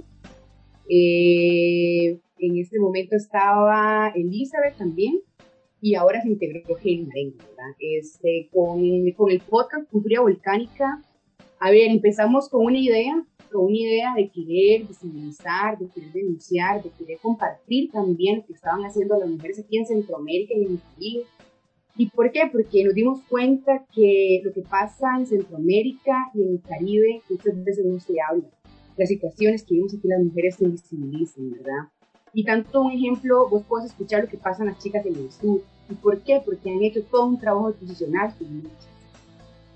Eh, 0.89 2.19
en 2.39 2.57
ese 2.57 2.79
momento 2.79 3.15
estaba 3.15 4.11
Elizabeth 4.15 4.77
también, 4.77 5.21
y 5.81 5.95
ahora 5.95 6.21
se 6.21 6.29
integró 6.29 6.61
¿verdad? 6.75 7.75
Este, 7.79 8.49
con, 8.53 9.11
con 9.11 9.31
el 9.31 9.39
podcast 9.41 9.89
Cultura 9.89 10.21
Volcánica, 10.21 11.01
a 11.59 11.71
ver, 11.71 11.89
empezamos 11.89 12.49
con 12.49 12.65
una 12.65 12.77
idea, 12.77 13.23
con 13.51 13.65
una 13.65 13.77
idea 13.77 14.13
de 14.15 14.29
querer 14.29 14.87
visibilizar, 14.87 15.77
de 15.77 15.87
querer 15.89 16.11
denunciar, 16.11 16.83
de 16.83 16.89
querer 16.91 17.19
compartir 17.19 17.91
también 17.91 18.37
lo 18.37 18.45
que 18.45 18.53
estaban 18.53 18.81
haciendo 18.81 19.17
las 19.19 19.29
mujeres 19.29 19.59
aquí 19.59 19.77
en 19.77 19.85
Centroamérica 19.85 20.53
y 20.55 20.65
en 20.65 20.71
el 20.71 20.79
Caribe. 20.93 21.25
¿Y 21.97 22.09
por 22.09 22.31
qué? 22.31 22.41
Porque 22.51 22.83
nos 22.83 22.93
dimos 22.93 23.21
cuenta 23.27 23.85
que 23.93 24.41
lo 24.43 24.53
que 24.53 24.61
pasa 24.61 25.07
en 25.17 25.25
Centroamérica 25.25 26.31
y 26.33 26.41
en 26.41 26.49
el 26.53 26.61
Caribe 26.61 27.21
muchas 27.29 27.63
veces 27.63 27.85
no 27.85 27.99
se 27.99 28.13
habla. 28.27 28.49
Las 28.97 29.09
situaciones 29.09 29.63
que 29.63 29.73
vivimos 29.73 29.93
aquí 29.93 30.07
las 30.07 30.23
mujeres 30.23 30.55
se 30.55 30.67
visibilizan, 30.67 31.51
¿verdad? 31.51 31.89
Y 32.33 32.43
tanto 32.43 32.81
un 32.81 32.93
ejemplo, 32.93 33.49
vos 33.49 33.63
podés 33.63 33.87
escuchar 33.87 34.23
lo 34.23 34.29
que 34.29 34.37
pasa 34.37 34.63
en 34.63 34.69
las 34.69 34.79
chicas 34.79 35.05
en 35.05 35.15
el 35.15 35.31
sur. 35.31 35.61
¿Y 35.89 35.93
por 35.95 36.19
qué? 36.21 36.41
Porque 36.43 36.69
han 36.69 36.81
hecho 36.81 37.03
todo 37.03 37.25
un 37.25 37.39
trabajo 37.39 37.73
posicional 37.73 38.33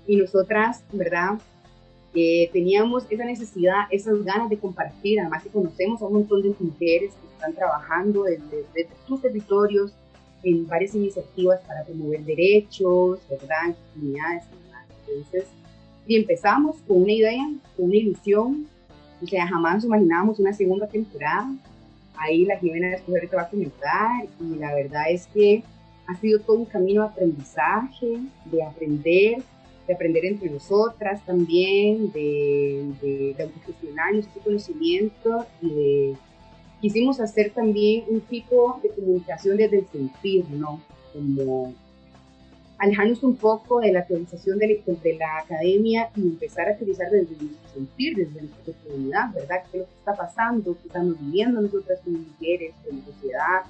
Y 0.06 0.16
nosotras, 0.16 0.82
¿verdad? 0.92 1.38
Eh, 2.14 2.48
teníamos 2.50 3.04
esa 3.10 3.26
necesidad, 3.26 3.82
esas 3.90 4.24
ganas 4.24 4.48
de 4.48 4.56
compartir, 4.56 5.20
además 5.20 5.42
que 5.42 5.50
conocemos 5.50 6.00
a 6.00 6.06
un 6.06 6.14
montón 6.14 6.40
de 6.40 6.54
mujeres 6.58 7.12
que 7.12 7.26
están 7.34 7.52
trabajando 7.52 8.22
desde, 8.22 8.88
sus 9.06 9.20
territorios 9.20 9.92
en 10.42 10.66
varias 10.66 10.94
iniciativas 10.94 11.60
para 11.66 11.84
promover 11.84 12.24
derechos, 12.24 13.18
¿verdad? 13.28 13.70
Oportunidades, 13.70 14.44
Entonces, 15.06 15.44
y 16.06 16.16
empezamos 16.16 16.76
con 16.88 17.02
una 17.02 17.12
idea, 17.12 17.50
con 17.76 17.86
una 17.86 17.96
ilusión, 17.96 18.66
o 19.22 19.26
sea, 19.26 19.46
jamás 19.46 19.84
imaginábamos 19.84 20.38
una 20.38 20.54
segunda 20.54 20.86
temporada, 20.86 21.50
ahí 22.18 22.44
la 22.44 22.58
Jimena 22.58 22.90
después 22.90 23.28
te 23.28 23.36
va 23.36 23.42
a 23.42 23.50
comentar 23.50 24.26
y 24.40 24.56
la 24.56 24.74
verdad 24.74 25.10
es 25.10 25.26
que 25.28 25.62
ha 26.06 26.14
sido 26.20 26.40
todo 26.40 26.58
un 26.58 26.64
camino 26.64 27.02
de 27.02 27.08
aprendizaje, 27.08 28.18
de 28.44 28.62
aprender, 28.62 29.42
de 29.86 29.94
aprender 29.94 30.24
entre 30.24 30.50
nosotras 30.50 31.24
también, 31.24 32.12
de, 32.12 32.92
de, 33.02 33.34
de 33.36 33.42
autogestionar 33.42 34.14
nuestro 34.14 34.40
conocimiento 34.42 35.46
y 35.60 35.68
de, 35.68 36.16
quisimos 36.80 37.20
hacer 37.20 37.50
también 37.50 38.04
un 38.08 38.20
tipo 38.20 38.78
de 38.82 38.90
comunicación 38.90 39.56
desde 39.56 39.78
el 39.78 39.86
sentir, 39.88 40.44
¿no? 40.50 40.80
Como 41.12 41.74
alejarnos 42.78 43.22
un 43.22 43.36
poco 43.36 43.80
de 43.80 43.92
la 43.92 44.00
actualización 44.00 44.58
de 44.58 44.82
de 44.86 45.14
la 45.14 45.38
academia 45.38 46.10
y 46.16 46.20
empezar 46.22 46.68
a 46.68 46.72
utilizar 46.72 47.10
desde 47.10 47.36
nuestro 47.36 47.70
sentir, 47.74 48.16
desde 48.16 48.42
nuestra 48.42 48.74
comunidad, 48.84 49.32
¿verdad? 49.34 49.62
¿Qué 49.70 49.78
es 49.78 49.82
lo 49.82 49.88
que 49.88 49.98
está 49.98 50.14
pasando? 50.14 50.76
¿Qué 50.80 50.88
estamos 50.88 51.18
viviendo 51.20 51.60
nosotras 51.60 52.00
como 52.04 52.18
mujeres, 52.18 52.74
como 52.86 53.02
sociedad? 53.04 53.62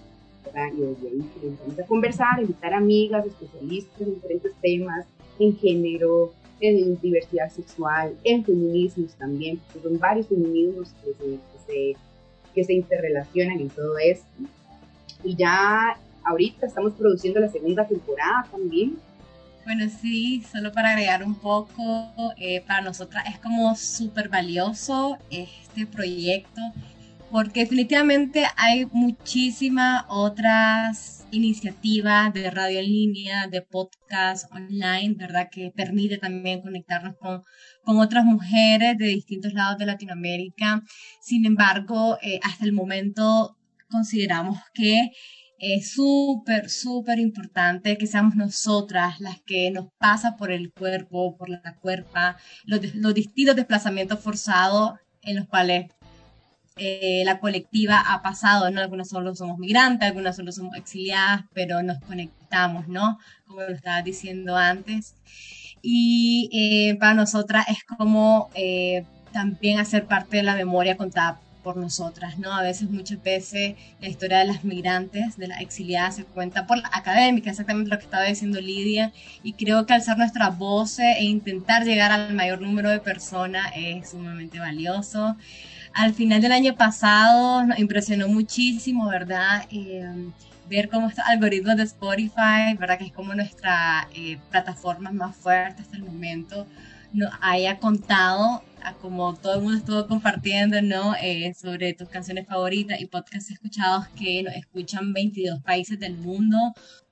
¿verdad? 0.45 0.73
Y 0.77 0.81
desde 0.81 1.09
ahí 1.09 1.31
comenzamos 1.35 1.79
a 1.79 1.87
conversar, 1.87 2.41
invitar 2.41 2.75
amigas, 2.75 3.27
especialistas 3.27 4.01
en 4.01 4.15
diferentes 4.15 4.53
temas, 4.61 5.07
en 5.39 5.57
género, 5.57 6.33
en 6.61 6.99
diversidad 7.01 7.51
sexual, 7.51 8.17
en 8.25 8.45
feminismos 8.45 9.15
también, 9.15 9.59
porque 9.59 9.89
son 9.89 9.99
varios 9.99 10.29
feminismos 10.29 10.89
que 11.05 11.13
se, 11.67 11.97
que 12.55 12.65
se, 12.65 12.73
interrelacionan 12.73 13.61
en 13.61 13.69
todo 13.69 13.99
esto. 13.99 14.27
Y 15.23 15.37
ya 15.37 15.99
ahorita 16.27 16.67
estamos 16.67 16.93
produciendo 16.95 17.41
la 17.41 17.49
segunda 17.49 17.87
temporada 17.87 18.47
también. 18.51 18.99
Bueno, 19.65 19.87
sí, 20.01 20.45
solo 20.53 20.71
para 20.73 20.91
agregar 20.91 21.25
un 21.25 21.35
poco, 21.35 22.13
eh, 22.37 22.63
para 22.67 22.83
nosotras 22.83 23.25
es 23.29 23.39
como 23.39 23.75
súper 23.75 24.29
valioso 24.29 25.19
este 25.31 25.87
proyecto, 25.87 26.61
porque 27.31 27.61
definitivamente 27.61 28.45
hay 28.57 28.87
muchísimas 28.93 30.05
otras 30.09 31.17
iniciativa 31.31 32.31
de 32.33 32.51
radio 32.51 32.79
en 32.81 32.87
línea, 32.87 33.47
de 33.49 33.63
podcast 33.63 34.51
online, 34.53 35.15
¿verdad? 35.17 35.49
Que 35.51 35.73
permite 35.75 36.19
también 36.19 36.63
conectarnos 36.63 37.17
con, 37.17 37.43
con 37.83 37.99
otras 37.99 38.25
mujeres 38.25 38.97
de 38.99 39.07
distintos 39.07 39.53
lados 39.53 39.79
de 39.79 39.87
Latinoamérica. 39.87 40.83
Sin 41.21 41.47
embargo, 41.47 42.19
eh, 42.23 42.41
hasta 42.43 42.65
el 42.65 42.73
momento 42.73 43.57
consideramos 43.89 44.59
que 44.75 45.11
es 45.59 45.93
súper, 45.93 46.69
súper 46.71 47.19
importante 47.19 47.97
que 47.97 48.07
seamos 48.07 48.37
nosotras 48.37 49.21
las 49.21 49.41
que 49.43 49.71
nos 49.71 49.87
pasa 49.99 50.37
por 50.37 50.51
el 50.51 50.73
cuerpo, 50.73 51.37
por 51.37 51.49
la 51.49 51.75
cuerpa, 51.81 52.37
los, 52.65 52.95
los 52.95 53.15
distintos 53.15 53.57
desplazamientos 53.57 54.21
forzados 54.21 54.95
en 55.23 55.37
los 55.37 55.47
cuales 55.47 55.87
eh, 56.79 57.23
la 57.25 57.41
colectiva 57.41 58.03
ha 58.07 58.23
pasado, 58.23 58.71
¿no? 58.71 58.83
Algunas 58.83 59.09
solo 59.09 59.35
somos 59.35 59.59
migrantes, 59.59 60.07
algunas 60.09 60.37
solo 60.37 60.53
somos 60.53 60.77
exiliadas, 60.77 61.45
pero 61.55 61.83
nos 61.83 61.99
conectamos, 62.01 62.87
¿no? 62.87 63.19
Como 63.47 63.63
lo 63.63 63.69
estaba 63.75 64.03
diciendo 64.03 64.57
antes. 64.57 65.15
Y 65.81 66.51
eh, 66.53 66.97
para 66.99 67.15
nosotras 67.15 67.67
es 67.69 67.83
como 67.85 68.51
eh, 68.55 69.05
también 69.33 69.79
hacer 69.79 70.07
parte 70.07 70.39
de 70.39 70.43
la 70.43 70.55
memoria 70.55 70.99
contada 70.99 71.41
por 71.67 71.77
nosotras, 71.77 72.39
¿no? 72.39 72.53
A 72.53 72.63
veces, 72.63 72.89
muchas 72.89 73.21
veces, 73.21 73.75
la 74.01 74.07
historia 74.07 74.39
de 74.39 74.45
las 74.45 74.63
migrantes, 74.63 75.37
de 75.37 75.49
las 75.49 75.61
exiliadas, 75.61 76.15
se 76.15 76.25
cuenta 76.25 76.65
por 76.65 76.79
la 76.79 76.89
académica, 76.93 77.51
exactamente 77.51 77.91
lo 77.91 77.99
que 77.99 78.05
estaba 78.05 78.23
diciendo 78.23 78.61
Lidia, 78.61 79.13
y 79.43 79.55
creo 79.55 79.85
que 79.85 79.93
alzar 79.93 80.17
nuestra 80.17 80.51
voz 80.51 81.01
e 81.01 81.25
intentar 81.25 81.85
llegar 81.85 82.13
al 82.13 82.35
mayor 82.35 82.61
número 82.61 82.89
de 82.89 83.01
personas 83.01 83.73
es 83.75 84.11
sumamente 84.11 84.61
valioso 84.61 85.37
al 85.93 86.13
final 86.13 86.41
del 86.43 86.53
año 86.53 86.77
pasado 86.77 87.65
nos 87.65 87.79
impresionó 87.79 88.29
muchísimo, 88.29 89.09
¿verdad? 89.09 89.67
Eh, 89.71 90.31
ver 90.69 90.89
cómo 90.91 91.09
estos 91.09 91.25
algoritmos 91.27 91.77
de 91.77 91.85
Spotify, 91.85 92.77
¿verdad? 92.79 92.99
Que 92.99 93.07
es 93.07 93.13
como 93.13 93.35
nuestra 93.35 94.07
eh, 94.15 94.39
plataforma 94.51 95.11
más 95.11 95.35
fuerte 95.35 95.81
hasta 95.83 95.97
el 95.97 96.05
momento, 96.05 96.67
nos 97.17 97.33
haya 97.41 97.79
contado 97.79 98.63
como 98.95 99.35
todo 99.35 99.57
el 99.57 99.63
mundo 99.63 99.79
estuvo 99.79 100.07
compartiendo, 100.07 100.81
¿no? 100.83 101.15
Eh, 101.21 101.53
sobre 101.55 101.93
tus 101.95 102.09
canciones 102.09 102.47
favoritas 102.47 103.01
y 103.01 103.07
podcasts 103.07 103.51
escuchados 103.51 104.07
que 104.09 104.43
nos 104.43 104.55
escuchan 104.55 105.13
22 105.13 105.61
países 105.63 105.99
del 105.99 106.17
mundo. 106.17 106.57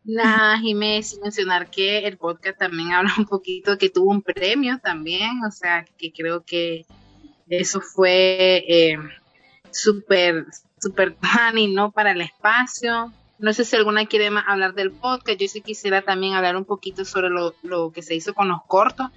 Nada, 0.05 0.59
Jiménez, 0.59 1.19
mencionar 1.23 1.71
que 1.71 2.07
el 2.07 2.19
podcast 2.19 2.59
también 2.59 2.93
habla 2.93 3.13
un 3.19 3.25
poquito 3.25 3.79
que 3.79 3.91
tuvo 3.91 4.11
un 4.11 4.23
premio 4.23 4.79
también, 4.79 5.43
o 5.47 5.51
sea, 5.51 5.85
que 5.99 6.13
creo 6.13 6.45
que 6.45 6.87
eso 7.49 7.81
fue 7.81 8.65
eh, 8.69 8.99
súper, 9.71 10.47
súper 10.81 11.17
planning, 11.17 11.75
¿no? 11.75 11.91
Para 11.91 12.13
el 12.13 12.21
espacio. 12.21 13.13
No 13.39 13.53
sé 13.53 13.65
si 13.65 13.75
alguna 13.77 14.07
quiere 14.07 14.31
más 14.31 14.45
hablar 14.47 14.75
del 14.75 14.93
podcast. 14.93 15.39
Yo 15.39 15.49
sí 15.49 15.61
quisiera 15.61 16.03
también 16.03 16.35
hablar 16.35 16.57
un 16.57 16.65
poquito 16.65 17.05
sobre 17.05 17.31
lo, 17.31 17.55
lo 17.63 17.91
que 17.91 18.03
se 18.03 18.15
hizo 18.15 18.35
con 18.35 18.49
los 18.49 18.63
cortos, 18.67 19.09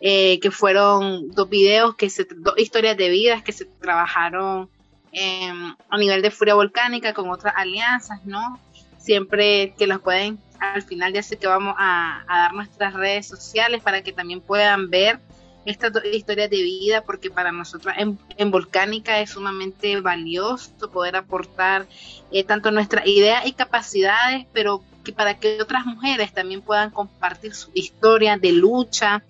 eh, 0.00 0.38
que 0.40 0.50
fueron 0.50 1.28
dos 1.30 1.48
videos, 1.48 1.94
que 1.96 2.08
se, 2.08 2.26
dos 2.36 2.54
historias 2.56 2.96
de 2.96 3.08
vidas 3.08 3.42
que 3.42 3.52
se 3.52 3.64
trabajaron 3.64 4.70
em, 5.12 5.74
a 5.88 5.98
nivel 5.98 6.22
de 6.22 6.30
Furia 6.30 6.54
Volcánica 6.54 7.14
con 7.14 7.30
otras 7.30 7.54
alianzas, 7.56 8.24
¿no? 8.24 8.60
Siempre 8.98 9.74
que 9.76 9.86
las 9.86 10.00
pueden, 10.00 10.38
al 10.60 10.82
final 10.82 11.12
ya 11.12 11.22
sé 11.22 11.36
que 11.36 11.46
vamos 11.46 11.74
a 11.78 12.24
dar 12.26 12.54
nuestras 12.54 12.94
redes 12.94 13.26
sociales 13.26 13.82
para 13.82 14.02
que 14.02 14.12
también 14.12 14.40
puedan 14.40 14.88
ver 14.88 15.20
estas 15.64 15.92
historias 16.04 16.50
de 16.50 16.62
vida, 16.62 17.02
porque 17.02 17.30
para 17.30 17.52
nosotros 17.52 17.94
en, 17.96 18.50
Volcánica 18.50 19.20
es 19.20 19.30
sumamente 19.30 20.00
valioso 20.00 20.90
poder 20.90 21.16
aportar 21.16 21.86
eh, 22.30 22.44
tanto 22.44 22.70
nuestras 22.70 23.06
ideas 23.06 23.46
y 23.46 23.52
capacidades, 23.52 24.46
pero 24.52 24.82
que 25.04 25.12
para 25.12 25.38
que 25.38 25.60
otras 25.60 25.86
mujeres 25.86 26.32
también 26.32 26.62
puedan 26.62 26.90
compartir 26.90 27.54
su 27.54 27.70
historia 27.74 28.36
de 28.36 28.52
lucha 28.52 29.22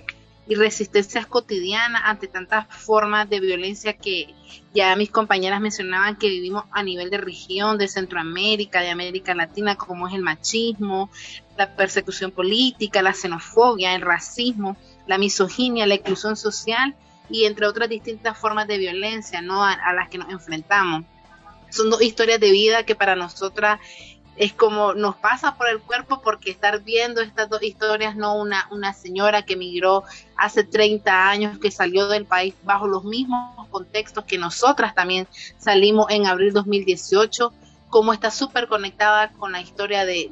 y 0.47 0.57
resistencias 0.57 1.27
cotidianas 1.27 2.03
ante 2.05 2.29
tantas 2.29 2.66
formas 2.68 3.29
de 3.31 3.40
violencia 3.40 3.94
que 3.94 4.35
ya 4.75 4.94
mis 4.94 5.11
compañeras 5.11 5.61
mencionaban 5.61 6.16
que 6.16 6.29
vivimos 6.29 6.64
a 6.70 6.83
nivel 6.83 7.11
de 7.11 7.16
región, 7.16 7.79
de 7.79 7.88
Centroamérica, 7.88 8.81
de 8.81 8.90
América 8.90 9.35
Latina, 9.35 9.77
como 9.77 10.07
es 10.07 10.14
el 10.14 10.23
machismo, 10.23 11.11
la 11.57 11.75
persecución 11.75 12.31
política, 12.31 13.01
la 13.01 13.14
xenofobia, 13.14 13.94
el 13.94 14.03
racismo 14.03 14.77
la 15.07 15.19
misoginia, 15.19 15.87
la 15.87 15.95
inclusión 15.95 16.37
social 16.37 16.95
y 17.31 17.45
entre 17.45 17.67
otras 17.67 17.88
distintas 17.88 18.37
formas 18.37 18.67
de 18.67 18.79
violencia 18.79 19.40
¿no? 19.40 19.64
a, 19.64 19.93
las 19.93 20.09
que 20.09 20.19
nos 20.19 20.31
enfrentamos. 20.31 21.05
Son 21.71 21.90
dos 21.90 22.03
historias 22.03 22.40
de 22.40 22.51
vida 22.51 22.85
que 22.85 22.95
para 22.95 23.17
nosotras 23.17 23.81
es 24.37 24.53
como 24.53 24.95
nos 24.95 25.14
pasa 25.17 25.57
por 25.57 25.69
el 25.69 25.81
cuerpo 25.81 26.21
porque 26.21 26.51
estar 26.51 26.83
viendo 26.83 27.21
estas 27.21 27.49
dos 27.49 27.62
historias, 27.62 28.17
no 28.17 28.37
una, 28.37 28.67
una 28.71 28.93
señora 28.93 29.43
que 29.43 29.55
emigró 29.55 30.03
hace 30.37 30.64
30 30.64 31.29
años, 31.29 31.59
que 31.59 31.71
salió 31.71 32.09
del 32.09 32.25
país 32.25 32.55
bajo 32.64 32.88
los 32.88 33.05
mismos 33.05 33.69
contextos 33.71 34.25
que 34.25 34.38
nosotras 34.38 34.95
también 34.95 35.29
salimos 35.59 36.07
en 36.11 36.27
abril 36.27 36.53
2018, 36.53 37.53
cómo 37.94 38.12
está 38.12 38.33
súper 38.33 38.66
conectada 38.66 39.30
con 39.35 39.52
la 39.52 39.61
historia 39.61 40.04
de, 40.04 40.28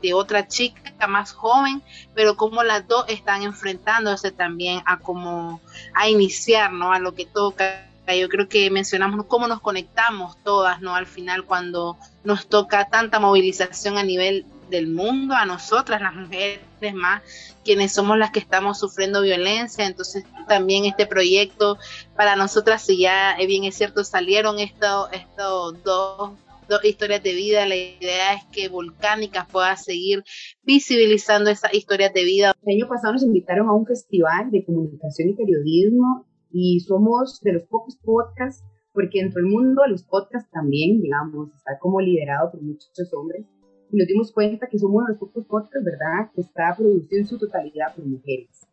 de, 0.00 0.14
otra 0.14 0.46
chica 0.46 1.08
más 1.08 1.32
joven, 1.32 1.82
pero 2.14 2.36
cómo 2.36 2.62
las 2.62 2.86
dos 2.86 3.04
están 3.08 3.42
enfrentándose 3.42 4.30
también 4.30 4.80
a 4.86 5.00
como 5.00 5.60
a 5.92 6.08
iniciar, 6.08 6.72
¿no? 6.72 6.92
A 6.92 7.00
lo 7.00 7.12
que 7.12 7.26
toca. 7.26 7.90
Yo 8.06 8.28
creo 8.28 8.48
que 8.48 8.70
mencionamos 8.70 9.26
cómo 9.26 9.48
nos 9.48 9.60
conectamos 9.60 10.36
todas, 10.44 10.82
¿no? 10.82 10.94
Al 10.94 11.06
final 11.06 11.44
cuando 11.44 11.96
nos 12.22 12.46
toca 12.46 12.84
tanta 12.84 13.18
movilización 13.18 13.98
a 13.98 14.04
nivel 14.04 14.46
del 14.70 14.86
mundo, 14.86 15.34
a 15.34 15.46
nosotras 15.46 16.00
las 16.00 16.14
mujeres 16.14 16.60
más, 16.94 17.22
quienes 17.64 17.92
somos 17.92 18.18
las 18.18 18.30
que 18.30 18.38
estamos 18.38 18.78
sufriendo 18.78 19.20
violencia, 19.20 19.84
entonces 19.84 20.24
también 20.46 20.84
este 20.84 21.06
proyecto 21.06 21.76
para 22.14 22.36
nosotras, 22.36 22.82
si 22.82 22.98
ya 22.98 23.36
bien 23.48 23.64
es 23.64 23.74
cierto, 23.74 24.04
salieron 24.04 24.60
estos, 24.60 25.08
estos 25.12 25.82
dos 25.82 26.34
historias 26.82 27.22
de 27.22 27.34
vida. 27.34 27.66
La 27.66 27.76
idea 27.76 28.34
es 28.34 28.44
que 28.52 28.68
Volcánicas 28.68 29.46
pueda 29.50 29.76
seguir 29.76 30.24
visibilizando 30.62 31.50
esas 31.50 31.74
historias 31.74 32.12
de 32.12 32.24
vida. 32.24 32.52
El 32.64 32.76
año 32.76 32.88
pasado 32.88 33.12
nos 33.14 33.22
invitaron 33.22 33.68
a 33.68 33.72
un 33.72 33.86
festival 33.86 34.50
de 34.50 34.64
comunicación 34.64 35.30
y 35.30 35.34
periodismo 35.34 36.26
y 36.50 36.80
somos 36.80 37.40
de 37.40 37.54
los 37.54 37.64
pocos 37.64 37.96
podcasts, 37.96 38.64
porque 38.92 39.20
dentro 39.20 39.42
del 39.42 39.50
mundo 39.50 39.82
los 39.88 40.04
podcasts 40.04 40.50
también, 40.50 41.00
digamos, 41.00 41.52
está 41.54 41.78
como 41.80 42.00
liderado 42.00 42.52
por 42.52 42.62
muchos 42.62 43.12
hombres. 43.12 43.44
Y 43.90 43.96
nos 43.96 44.06
dimos 44.06 44.32
cuenta 44.32 44.68
que 44.68 44.78
somos 44.78 45.04
de 45.04 45.12
los 45.12 45.18
pocos 45.18 45.44
podcasts, 45.46 45.84
¿verdad?, 45.84 46.30
que 46.34 46.40
está 46.40 46.74
producido 46.76 47.20
en 47.20 47.26
su 47.26 47.38
totalidad 47.38 47.94
por 47.94 48.06
mujeres, 48.06 48.66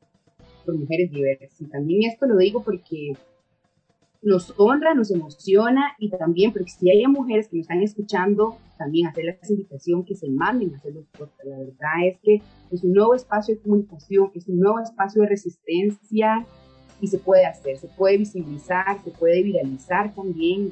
por 0.65 0.77
mujeres 0.77 1.11
diversas. 1.11 1.59
Y 1.59 1.69
también 1.69 2.11
esto 2.11 2.27
lo 2.27 2.37
digo 2.37 2.63
porque 2.63 3.13
nos 4.21 4.53
honra, 4.57 4.93
nos 4.93 5.11
emociona 5.11 5.93
y 5.97 6.09
también, 6.09 6.53
porque 6.53 6.69
si 6.69 6.89
hay 6.89 7.05
mujeres 7.07 7.47
que 7.47 7.57
nos 7.57 7.63
están 7.63 7.81
escuchando, 7.81 8.57
también 8.77 9.07
hacer 9.07 9.25
la 9.25 9.37
invitación 9.49 10.05
que 10.05 10.15
se 10.15 10.29
manden 10.29 10.73
a 10.73 10.77
hacer 10.77 10.93
los 10.93 11.05
podcasts. 11.07 11.45
La 11.45 11.57
verdad 11.57 12.07
es 12.07 12.19
que 12.21 12.41
es 12.71 12.83
un 12.83 12.93
nuevo 12.93 13.15
espacio 13.15 13.55
de 13.55 13.61
comunicación, 13.61 14.31
es 14.35 14.47
un 14.47 14.59
nuevo 14.59 14.79
espacio 14.79 15.23
de 15.23 15.29
resistencia 15.29 16.45
y 16.99 17.07
se 17.07 17.17
puede 17.17 17.45
hacer, 17.45 17.77
se 17.77 17.87
puede 17.87 18.17
visibilizar, 18.17 19.03
se 19.03 19.11
puede 19.11 19.41
viralizar 19.41 20.13
también. 20.13 20.71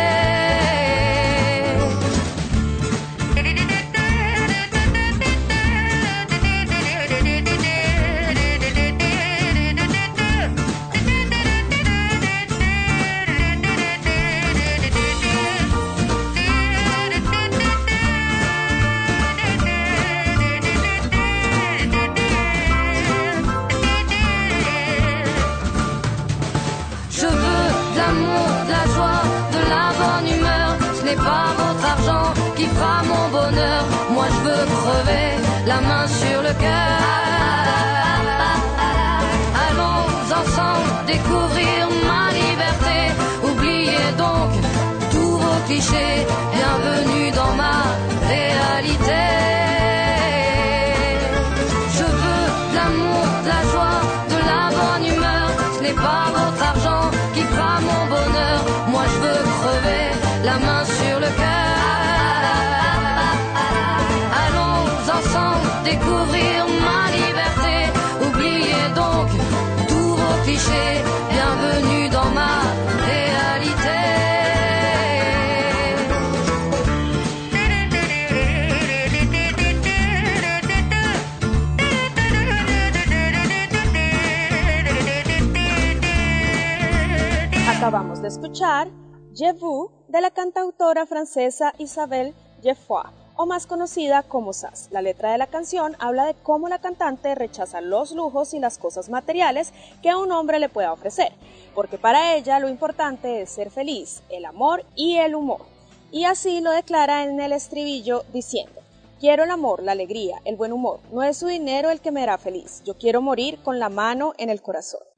Escuchar 88.31 88.87
Je 89.35 89.51
vous 89.51 89.91
de 90.07 90.21
la 90.21 90.31
cantautora 90.31 91.05
francesa 91.05 91.73
Isabelle 91.77 92.33
Geoffroy, 92.61 93.11
o 93.35 93.45
más 93.45 93.67
conocida 93.67 94.23
como 94.23 94.53
Sass. 94.53 94.87
La 94.89 95.01
letra 95.01 95.33
de 95.33 95.37
la 95.37 95.47
canción 95.47 95.97
habla 95.99 96.25
de 96.27 96.35
cómo 96.35 96.69
la 96.69 96.79
cantante 96.79 97.35
rechaza 97.35 97.81
los 97.81 98.13
lujos 98.13 98.53
y 98.53 98.59
las 98.59 98.77
cosas 98.77 99.09
materiales 99.09 99.73
que 100.01 100.09
a 100.09 100.17
un 100.17 100.31
hombre 100.31 100.59
le 100.59 100.69
pueda 100.69 100.93
ofrecer, 100.93 101.33
porque 101.75 101.97
para 101.97 102.33
ella 102.35 102.59
lo 102.59 102.69
importante 102.69 103.41
es 103.41 103.49
ser 103.49 103.69
feliz, 103.69 104.23
el 104.29 104.45
amor 104.45 104.85
y 104.95 105.17
el 105.17 105.35
humor. 105.35 105.65
Y 106.09 106.23
así 106.23 106.61
lo 106.61 106.71
declara 106.71 107.25
en 107.25 107.37
el 107.41 107.51
estribillo 107.51 108.23
diciendo, 108.31 108.79
Quiero 109.19 109.43
el 109.43 109.51
amor, 109.51 109.83
la 109.83 109.91
alegría, 109.91 110.41
el 110.45 110.55
buen 110.55 110.71
humor. 110.71 111.01
No 111.11 111.21
es 111.21 111.37
su 111.37 111.47
dinero 111.47 111.91
el 111.91 111.99
que 111.99 112.11
me 112.11 112.23
hará 112.23 112.37
feliz. 112.37 112.81
Yo 112.85 112.97
quiero 112.97 113.21
morir 113.21 113.61
con 113.61 113.77
la 113.77 113.89
mano 113.89 114.33
en 114.37 114.49
el 114.49 114.61
corazón. 114.61 115.10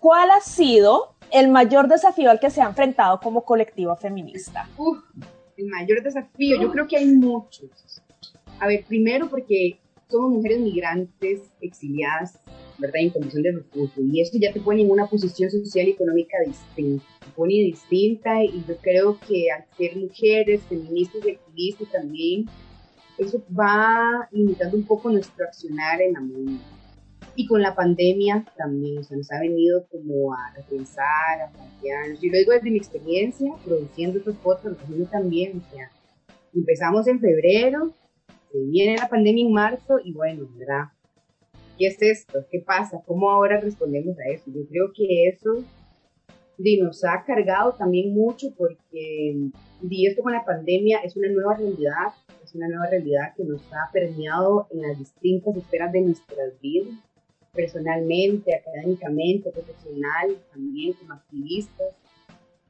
¿Cuál 0.00 0.30
ha 0.30 0.40
sido 0.40 1.14
el 1.30 1.48
mayor 1.48 1.86
desafío 1.86 2.30
al 2.30 2.40
que 2.40 2.50
se 2.50 2.62
ha 2.62 2.66
enfrentado 2.66 3.20
como 3.20 3.44
colectivo 3.44 3.94
feminista? 3.96 4.68
Uf, 4.78 4.98
el 5.58 5.66
mayor 5.66 6.02
desafío, 6.02 6.60
yo 6.60 6.70
creo 6.70 6.86
que 6.88 6.96
hay 6.96 7.06
muchos. 7.06 7.70
A 8.58 8.66
ver, 8.66 8.84
primero 8.88 9.28
porque 9.28 9.78
somos 10.08 10.30
mujeres 10.30 10.60
migrantes, 10.60 11.42
exiliadas, 11.60 12.38
¿verdad? 12.78 13.02
En 13.02 13.10
condición 13.10 13.42
de 13.42 13.52
refugio. 13.52 14.02
Y 14.10 14.22
esto 14.22 14.38
ya 14.40 14.52
te 14.52 14.60
pone 14.60 14.82
en 14.82 14.90
una 14.90 15.06
posición 15.06 15.50
social 15.50 15.88
y 15.88 15.90
económica 15.90 16.36
distinta. 16.46 17.04
Pone 17.36 17.54
distinta 17.54 18.42
y 18.42 18.64
yo 18.66 18.76
creo 18.78 19.18
que 19.20 19.50
al 19.50 19.64
ser 19.76 19.96
mujeres, 19.96 20.62
feministas 20.62 21.22
y 21.26 21.30
activistas 21.30 21.88
también, 21.92 22.46
eso 23.18 23.42
va 23.58 24.28
limitando 24.32 24.78
un 24.78 24.84
poco 24.84 25.10
nuestro 25.10 25.44
accionar 25.44 26.00
en 26.00 26.14
la 26.14 26.20
mundo. 26.20 26.62
Y 27.36 27.46
con 27.46 27.62
la 27.62 27.74
pandemia 27.74 28.44
también, 28.56 29.04
se 29.04 29.16
nos 29.16 29.30
ha 29.32 29.40
venido 29.40 29.86
como 29.88 30.34
a 30.34 30.52
repensar, 30.56 31.40
a 31.42 31.50
plantear. 31.50 32.18
Yo 32.20 32.30
lo 32.30 32.38
digo 32.38 32.52
desde 32.52 32.70
mi 32.70 32.78
experiencia, 32.78 33.52
produciendo 33.64 34.18
estos 34.18 34.36
lo 34.44 35.10
también, 35.10 35.58
o 35.58 35.74
sea, 35.74 35.90
empezamos 36.54 37.06
en 37.06 37.20
febrero, 37.20 37.94
viene 38.52 38.96
la 38.96 39.08
pandemia 39.08 39.46
en 39.46 39.52
marzo 39.52 39.98
y 40.04 40.12
bueno, 40.12 40.48
¿verdad? 40.56 40.88
¿Qué 41.78 41.86
es 41.86 42.02
esto? 42.02 42.44
¿Qué 42.50 42.60
pasa? 42.60 43.02
¿Cómo 43.06 43.30
ahora 43.30 43.60
respondemos 43.60 44.18
a 44.18 44.28
eso? 44.30 44.44
Yo 44.46 44.66
creo 44.68 44.92
que 44.94 45.28
eso 45.28 45.64
nos 46.78 47.04
ha 47.04 47.24
cargado 47.24 47.72
también 47.72 48.12
mucho 48.12 48.48
porque 48.56 49.34
di, 49.80 50.06
esto 50.06 50.22
con 50.22 50.32
la 50.32 50.44
pandemia 50.44 50.98
es 51.04 51.16
una 51.16 51.28
nueva 51.28 51.56
realidad, 51.56 52.12
es 52.44 52.54
una 52.54 52.68
nueva 52.68 52.86
realidad 52.90 53.32
que 53.36 53.44
nos 53.44 53.62
ha 53.72 53.90
permeado 53.92 54.66
en 54.70 54.82
las 54.82 54.98
distintas 54.98 55.56
esferas 55.56 55.92
de 55.92 56.02
nuestras 56.02 56.60
vidas 56.60 56.88
personalmente, 57.52 58.54
académicamente, 58.54 59.50
profesional, 59.50 60.36
también 60.52 60.92
como 60.94 61.14
activistas. 61.14 61.88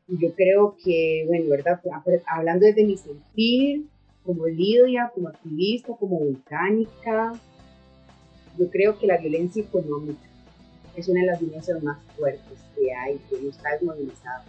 Yo 0.08 0.34
creo 0.34 0.76
que, 0.82 1.24
bueno, 1.26 1.50
¿verdad? 1.50 1.80
Hablando 2.26 2.66
desde 2.66 2.84
mi 2.84 2.96
sentir, 2.96 3.86
como 4.24 4.46
Lidia, 4.46 5.10
como 5.14 5.28
activista, 5.28 5.92
como 5.98 6.18
volcánica, 6.18 7.32
yo 8.58 8.68
creo 8.70 8.98
que 8.98 9.06
la 9.06 9.18
violencia 9.18 9.62
económica 9.62 10.28
es 10.96 11.08
una 11.08 11.20
de 11.20 11.26
las 11.26 11.40
violencias 11.40 11.82
más 11.82 11.98
fuertes 12.16 12.58
que 12.74 12.92
hay, 12.92 13.18
que 13.30 13.40
nos 13.40 13.58
ha 13.64 13.72
desmovilizado. 13.72 14.44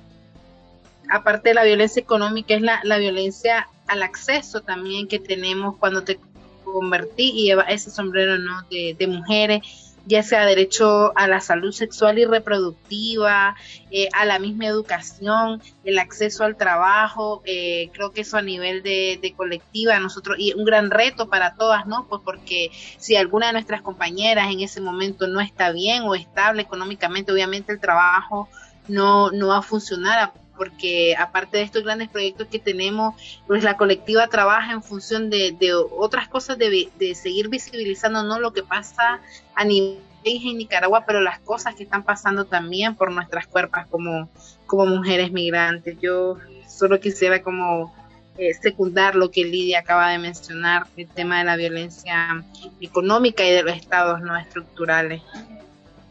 Aparte 1.10 1.50
de 1.50 1.56
la 1.56 1.64
violencia 1.64 2.02
económica, 2.02 2.56
es 2.56 2.62
la, 2.62 2.80
la 2.84 2.98
violencia 2.98 3.68
al 3.88 4.04
acceso 4.04 4.62
también 4.62 5.08
que 5.08 5.20
tenemos 5.20 5.78
cuando 5.78 6.04
te 6.04 6.20
convertí 6.64 7.32
y 7.32 7.46
lleva 7.48 7.64
ese 7.64 7.92
sombrero 7.92 8.38
¿no? 8.38 8.62
de, 8.70 8.96
de 8.98 9.08
mujeres 9.08 9.91
ya 10.06 10.24
sea 10.24 10.46
derecho 10.46 11.12
a 11.16 11.28
la 11.28 11.40
salud 11.42 11.72
sexual 11.72 12.20
y 12.20 12.26
reproductiva, 12.26 13.56
eh, 13.92 14.10
a 14.14 14.26
la 14.26 14.40
misma 14.40 14.66
educación, 14.66 15.62
el 15.84 16.00
acceso 16.00 16.44
al 16.44 16.58
trabajo, 16.58 17.42
eh, 17.46 17.90
creo 17.94 18.12
que 18.12 18.22
eso 18.22 18.38
a 18.38 18.42
nivel 18.42 18.84
de, 18.84 19.20
de, 19.22 19.34
colectiva, 19.34 20.00
nosotros, 20.00 20.38
y 20.40 20.54
un 20.54 20.66
gran 20.66 20.92
reto 20.92 21.30
para 21.30 21.56
todas, 21.56 21.86
¿no? 21.86 22.08
Pues 22.08 22.22
porque 22.24 22.72
si 22.98 23.16
alguna 23.16 23.48
de 23.48 23.54
nuestras 23.54 23.82
compañeras 23.82 24.52
en 24.52 24.62
ese 24.62 24.82
momento 24.82 25.28
no 25.28 25.40
está 25.42 25.72
bien 25.72 26.04
o 26.04 26.16
estable 26.16 26.62
económicamente, 26.62 27.32
obviamente 27.32 27.72
el 27.72 27.80
trabajo 27.80 28.50
no, 28.88 29.32
no 29.32 29.48
va 29.48 29.60
a 29.60 29.62
funcionar 29.62 30.34
porque 30.62 31.16
aparte 31.18 31.58
de 31.58 31.64
estos 31.64 31.84
grandes 31.84 32.08
proyectos 32.08 32.46
que 32.46 32.60
tenemos, 32.60 33.16
pues 33.48 33.64
la 33.64 33.78
colectiva 33.78 34.28
trabaja 34.28 34.74
en 34.74 34.84
función 34.84 35.32
de, 35.32 35.58
otras 35.98 36.28
cosas, 36.28 36.56
de, 36.60 37.16
seguir 37.16 37.50
visibilizando 37.50 38.22
no 38.22 38.40
lo 38.40 38.54
que 38.54 38.62
pasa 38.62 39.22
a 39.56 39.66
nivel 39.66 39.98
en 40.24 40.60
Nicaragua, 40.60 41.04
pero 41.08 41.20
las 41.20 41.40
cosas 41.40 41.74
que 41.74 41.82
están 41.82 42.04
pasando 42.04 42.46
también 42.46 42.94
por 42.94 43.12
nuestras 43.12 43.48
cuerpas 43.48 43.88
como, 43.88 44.30
como 44.68 44.86
mujeres 44.86 45.32
migrantes. 45.32 45.98
Yo 46.00 46.38
solo 46.68 47.00
quisiera 47.00 47.42
como 47.42 47.92
eh, 48.38 48.54
secundar 48.54 49.16
lo 49.16 49.32
que 49.32 49.44
Lidia 49.44 49.80
acaba 49.80 50.12
de 50.12 50.20
mencionar, 50.20 50.86
el 50.96 51.08
tema 51.08 51.40
de 51.40 51.46
la 51.46 51.56
violencia 51.56 52.46
económica 52.80 53.44
y 53.44 53.50
de 53.50 53.64
los 53.64 53.76
estados 53.76 54.22
no 54.22 54.38
estructurales. 54.38 55.24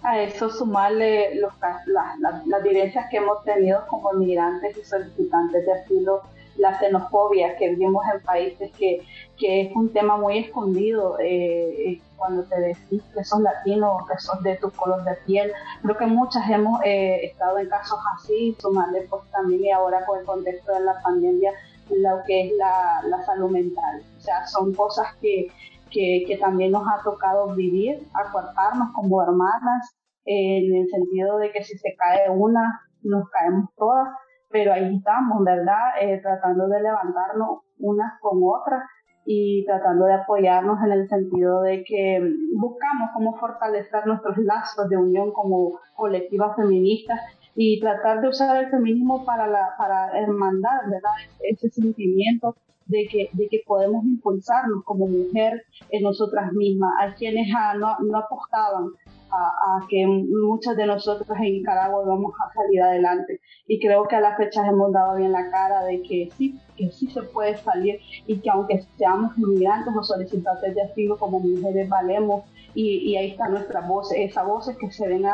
A 0.03 0.19
eso 0.21 0.49
sumarle 0.49 1.35
los, 1.37 1.53
las 1.87 2.63
violencias 2.63 3.07
que 3.11 3.19
hemos 3.19 3.45
tenido 3.45 3.87
como 3.89 4.13
migrantes 4.13 4.77
y 4.79 4.85
solicitantes 4.85 5.67
de 5.67 5.73
asilo 5.73 6.23
la 6.61 6.79
xenofobia 6.79 7.57
que 7.57 7.71
vivimos 7.71 8.05
en 8.13 8.21
países 8.23 8.71
que, 8.73 9.03
que 9.39 9.63
es 9.63 9.77
un 9.77 9.93
tema 9.93 10.17
muy 10.17 10.39
escondido 10.39 11.19
eh, 11.19 11.91
eh, 11.93 12.01
cuando 12.17 12.45
te 12.45 12.61
decís 12.61 13.03
que 13.15 13.25
sos 13.25 13.41
latino 13.41 13.97
o 13.97 14.07
que 14.07 14.19
sos 14.19 14.43
de 14.43 14.57
tu 14.57 14.71
color 14.71 15.03
de 15.05 15.15
piel. 15.27 15.53
Creo 15.83 15.97
que 15.97 16.07
muchas 16.07 16.49
hemos 16.51 16.81
eh, 16.85 17.25
estado 17.25 17.59
en 17.59 17.69
casos 17.69 17.99
así, 18.15 18.57
sumarle 18.61 19.07
pues 19.09 19.23
también 19.31 19.65
y 19.65 19.71
ahora 19.71 20.05
con 20.05 20.19
el 20.19 20.27
contexto 20.27 20.73
de 20.73 20.81
la 20.81 21.01
pandemia 21.03 21.53
lo 21.89 22.23
que 22.27 22.47
es 22.47 22.53
la, 22.57 23.03
la 23.09 23.25
salud 23.25 23.51
mental. 23.51 24.03
O 24.19 24.21
sea, 24.21 24.47
son 24.47 24.75
cosas 24.75 25.09
que, 25.21 25.49
que, 25.91 26.39
también 26.41 26.73
nos 26.73 26.87
ha 26.87 27.03
tocado 27.03 27.55
vivir, 27.55 28.09
acuerparnos 28.15 28.93
como 28.95 29.23
hermanas, 29.23 29.97
en 30.25 30.75
el 30.75 30.89
sentido 30.89 31.39
de 31.39 31.51
que 31.51 31.63
si 31.65 31.77
se 31.79 31.95
cae 31.97 32.31
una, 32.31 32.81
nos 33.03 33.29
caemos 33.31 33.71
todas 33.77 34.09
pero 34.51 34.73
ahí 34.73 34.97
estamos, 34.97 35.45
¿verdad? 35.45 35.95
Eh, 36.01 36.19
tratando 36.21 36.69
de 36.69 36.83
levantarnos 36.83 37.61
unas 37.79 38.21
con 38.21 38.41
otras 38.43 38.83
y 39.25 39.65
tratando 39.65 40.07
de 40.07 40.15
apoyarnos 40.15 40.83
en 40.85 40.93
el 40.93 41.09
sentido 41.09 41.63
de 41.63 41.85
que 41.85 42.21
buscamos 42.57 43.11
cómo 43.15 43.37
fortalecer 43.39 44.07
nuestros 44.07 44.37
lazos 44.39 44.89
de 44.89 44.97
unión 44.97 45.33
como 45.33 45.79
colectivas 45.95 46.57
feministas 46.57 47.21
y 47.55 47.81
tratar 47.81 48.21
de 48.21 48.29
usar 48.29 48.65
el 48.65 48.71
feminismo 48.71 49.25
para 49.25 49.47
la 49.47 49.75
para 49.79 50.19
hermandad, 50.19 50.81
¿verdad? 50.87 51.13
Ese 51.41 51.71
sentimiento 51.71 52.57
de 52.91 53.07
que, 53.11 53.31
de 53.33 53.49
que 53.49 53.63
podemos 53.67 54.05
impulsarnos 54.05 54.85
como 54.85 55.07
mujer 55.07 55.63
en 55.91 56.03
nosotras 56.03 56.53
mismas. 56.53 56.93
Hay 57.01 57.13
quienes 57.13 57.49
ah, 57.57 57.75
no, 57.75 58.17
apostaban 58.17 58.91
a, 59.33 59.87
que 59.89 60.05
muchas 60.07 60.77
de 60.77 60.87
nosotros 60.87 61.29
en 61.39 61.53
Nicaragua 61.53 62.05
vamos 62.05 62.33
a 62.35 62.53
salir 62.53 62.83
adelante. 62.83 63.41
Y 63.69 63.79
creo 63.81 64.07
que 64.09 64.17
a 64.17 64.21
las 64.21 64.37
fechas 64.37 64.67
hemos 64.69 64.93
dado 64.93 65.17
bien 65.17 65.31
la 65.31 65.51
cara 65.51 65.85
de 65.85 66.03
que 66.03 66.29
sí, 66.37 66.59
que 66.77 66.91
sí 66.91 67.07
se 67.09 67.23
puede 67.23 67.57
salir 67.59 68.01
y 68.27 68.41
que 68.41 68.51
aunque 68.51 68.83
seamos 68.99 69.39
inmigrantes 69.39 69.95
o 69.97 70.03
solicitantes 70.03 70.75
de 70.75 70.83
asilo 70.83 71.17
como 71.17 71.39
mujeres 71.39 71.89
valemos 71.89 72.45
y, 72.75 73.17
ahí 73.17 73.33
está 73.33 73.49
nuestra 73.49 73.81
voz, 73.81 74.13
esa 74.13 74.45
voz 74.45 74.71
que 74.79 74.91
se 74.93 75.09
ven 75.09 75.25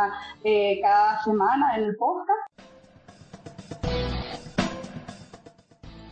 eh, 0.45 0.81
cada 0.81 1.23
semana 1.23 1.77
en 1.77 1.85
el 1.85 1.97
podcast 1.97 2.46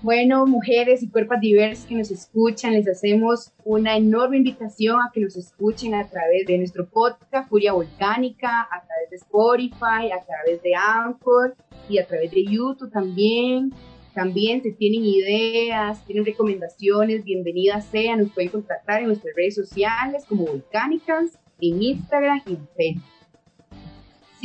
Bueno, 0.04 0.44
mujeres 0.44 1.02
y 1.02 1.08
cuerpos 1.08 1.40
diversos 1.40 1.86
que 1.86 1.94
nos 1.94 2.10
escuchan, 2.10 2.74
les 2.74 2.86
hacemos 2.86 3.54
una 3.64 3.96
enorme 3.96 4.36
invitación 4.36 5.00
a 5.00 5.10
que 5.10 5.22
nos 5.22 5.34
escuchen 5.34 5.94
a 5.94 6.06
través 6.06 6.44
de 6.46 6.58
nuestro 6.58 6.86
podcast 6.86 7.48
Furia 7.48 7.72
Volcánica, 7.72 8.68
a 8.70 8.84
través 8.86 9.08
de 9.08 9.16
Spotify, 9.16 10.12
a 10.12 10.22
través 10.26 10.62
de 10.62 10.74
Anchor 10.74 11.56
y 11.88 11.96
a 11.96 12.06
través 12.06 12.32
de 12.32 12.44
YouTube 12.44 12.92
también. 12.92 13.72
También 14.12 14.62
si 14.62 14.72
tienen 14.72 15.06
ideas, 15.06 16.04
tienen 16.04 16.26
recomendaciones, 16.26 17.24
bienvenidas 17.24 17.86
sean, 17.86 18.18
nos 18.18 18.32
pueden 18.32 18.50
contactar 18.50 19.00
en 19.00 19.06
nuestras 19.06 19.34
redes 19.34 19.54
sociales 19.54 20.26
como 20.28 20.44
Volcánicas, 20.44 21.38
en 21.62 21.82
Instagram 21.82 22.42
y 22.44 22.50
en 22.50 22.68
Facebook. 22.76 23.13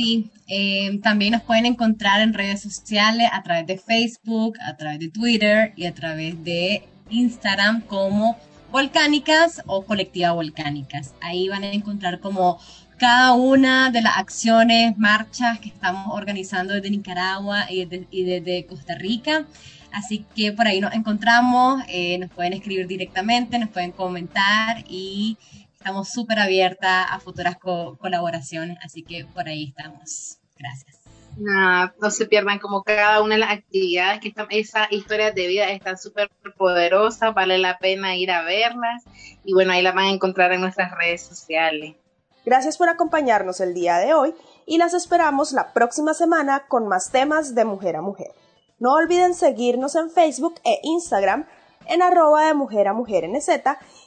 Sí, 0.00 0.30
eh, 0.48 0.98
también 1.02 1.32
nos 1.32 1.42
pueden 1.42 1.66
encontrar 1.66 2.22
en 2.22 2.32
redes 2.32 2.62
sociales 2.62 3.28
a 3.34 3.42
través 3.42 3.66
de 3.66 3.76
Facebook, 3.76 4.56
a 4.66 4.74
través 4.78 4.98
de 4.98 5.10
Twitter 5.10 5.74
y 5.76 5.84
a 5.84 5.92
través 5.92 6.42
de 6.42 6.88
Instagram 7.10 7.82
como 7.82 8.38
Volcánicas 8.72 9.60
o 9.66 9.84
Colectiva 9.84 10.32
Volcánicas. 10.32 11.12
Ahí 11.20 11.50
van 11.50 11.64
a 11.64 11.72
encontrar 11.72 12.18
como 12.20 12.58
cada 12.96 13.34
una 13.34 13.90
de 13.90 14.00
las 14.00 14.16
acciones, 14.16 14.96
marchas 14.96 15.58
que 15.58 15.68
estamos 15.68 16.06
organizando 16.14 16.72
desde 16.72 16.88
Nicaragua 16.88 17.66
y 17.68 17.84
desde, 17.84 18.64
Costa 18.64 18.94
Rica. 18.94 19.44
Así 19.92 20.24
que 20.34 20.54
por 20.54 20.66
ahí 20.66 20.80
nos 20.80 20.94
encontramos, 20.94 21.82
eh, 21.88 22.16
nos 22.16 22.30
pueden 22.30 22.54
escribir 22.54 22.86
directamente, 22.86 23.58
nos 23.58 23.68
pueden 23.68 23.92
comentar 23.92 24.82
y 24.88 25.36
estamos 25.80 26.10
súper 26.10 26.38
abiertas 26.38 27.06
a 27.10 27.20
futuras 27.20 27.56
colaboraciones, 27.56 28.76
así 28.84 29.02
que 29.02 29.24
por 29.24 29.48
ahí 29.48 29.68
estamos. 29.68 30.38
Gracias. 30.58 31.00
no 31.38 32.10
se 32.10 32.26
pierdan 32.26 32.58
como 32.58 32.82
cada 32.82 33.22
una 33.22 33.36
de 33.36 33.40
las 33.40 33.52
actividades 33.52 34.20
que 34.20 34.28
están, 34.28 34.46
esas 34.50 34.92
historias 34.92 35.34
de 35.34 35.46
vida 35.46 35.70
están 35.70 35.96
súper 35.96 36.30
poderosas, 36.58 37.32
vale 37.32 37.56
la 37.56 37.78
pena 37.78 38.14
ir 38.14 38.30
a 38.30 38.42
verlas 38.42 39.04
y 39.42 39.54
bueno, 39.54 39.72
ahí 39.72 39.80
las 39.80 39.94
van 39.94 40.04
a 40.04 40.10
encontrar 40.10 40.52
en 40.52 40.60
nuestras 40.60 40.92
redes 40.92 41.22
sociales. 41.22 41.96
Gracias 42.44 42.76
por 42.76 42.90
acompañarnos 42.90 43.60
el 43.60 43.72
día 43.72 43.96
de 43.96 44.12
hoy 44.12 44.34
y 44.66 44.76
las 44.76 44.92
esperamos 44.92 45.52
la 45.52 45.72
próxima 45.72 46.12
semana 46.12 46.66
con 46.68 46.88
más 46.88 47.10
temas 47.10 47.54
de 47.54 47.64
mujer 47.64 47.96
a 47.96 48.02
mujer. 48.02 48.32
No 48.78 48.92
olviden 48.92 49.32
seguirnos 49.32 49.94
en 49.94 50.10
Facebook 50.10 50.60
e 50.62 50.78
Instagram 50.82 51.46
en 51.86 52.02
arroba 52.02 52.46
de 52.46 52.54
mujer 52.54 52.86
a 52.86 52.92
mujer 52.92 53.26
NZ 53.26 53.48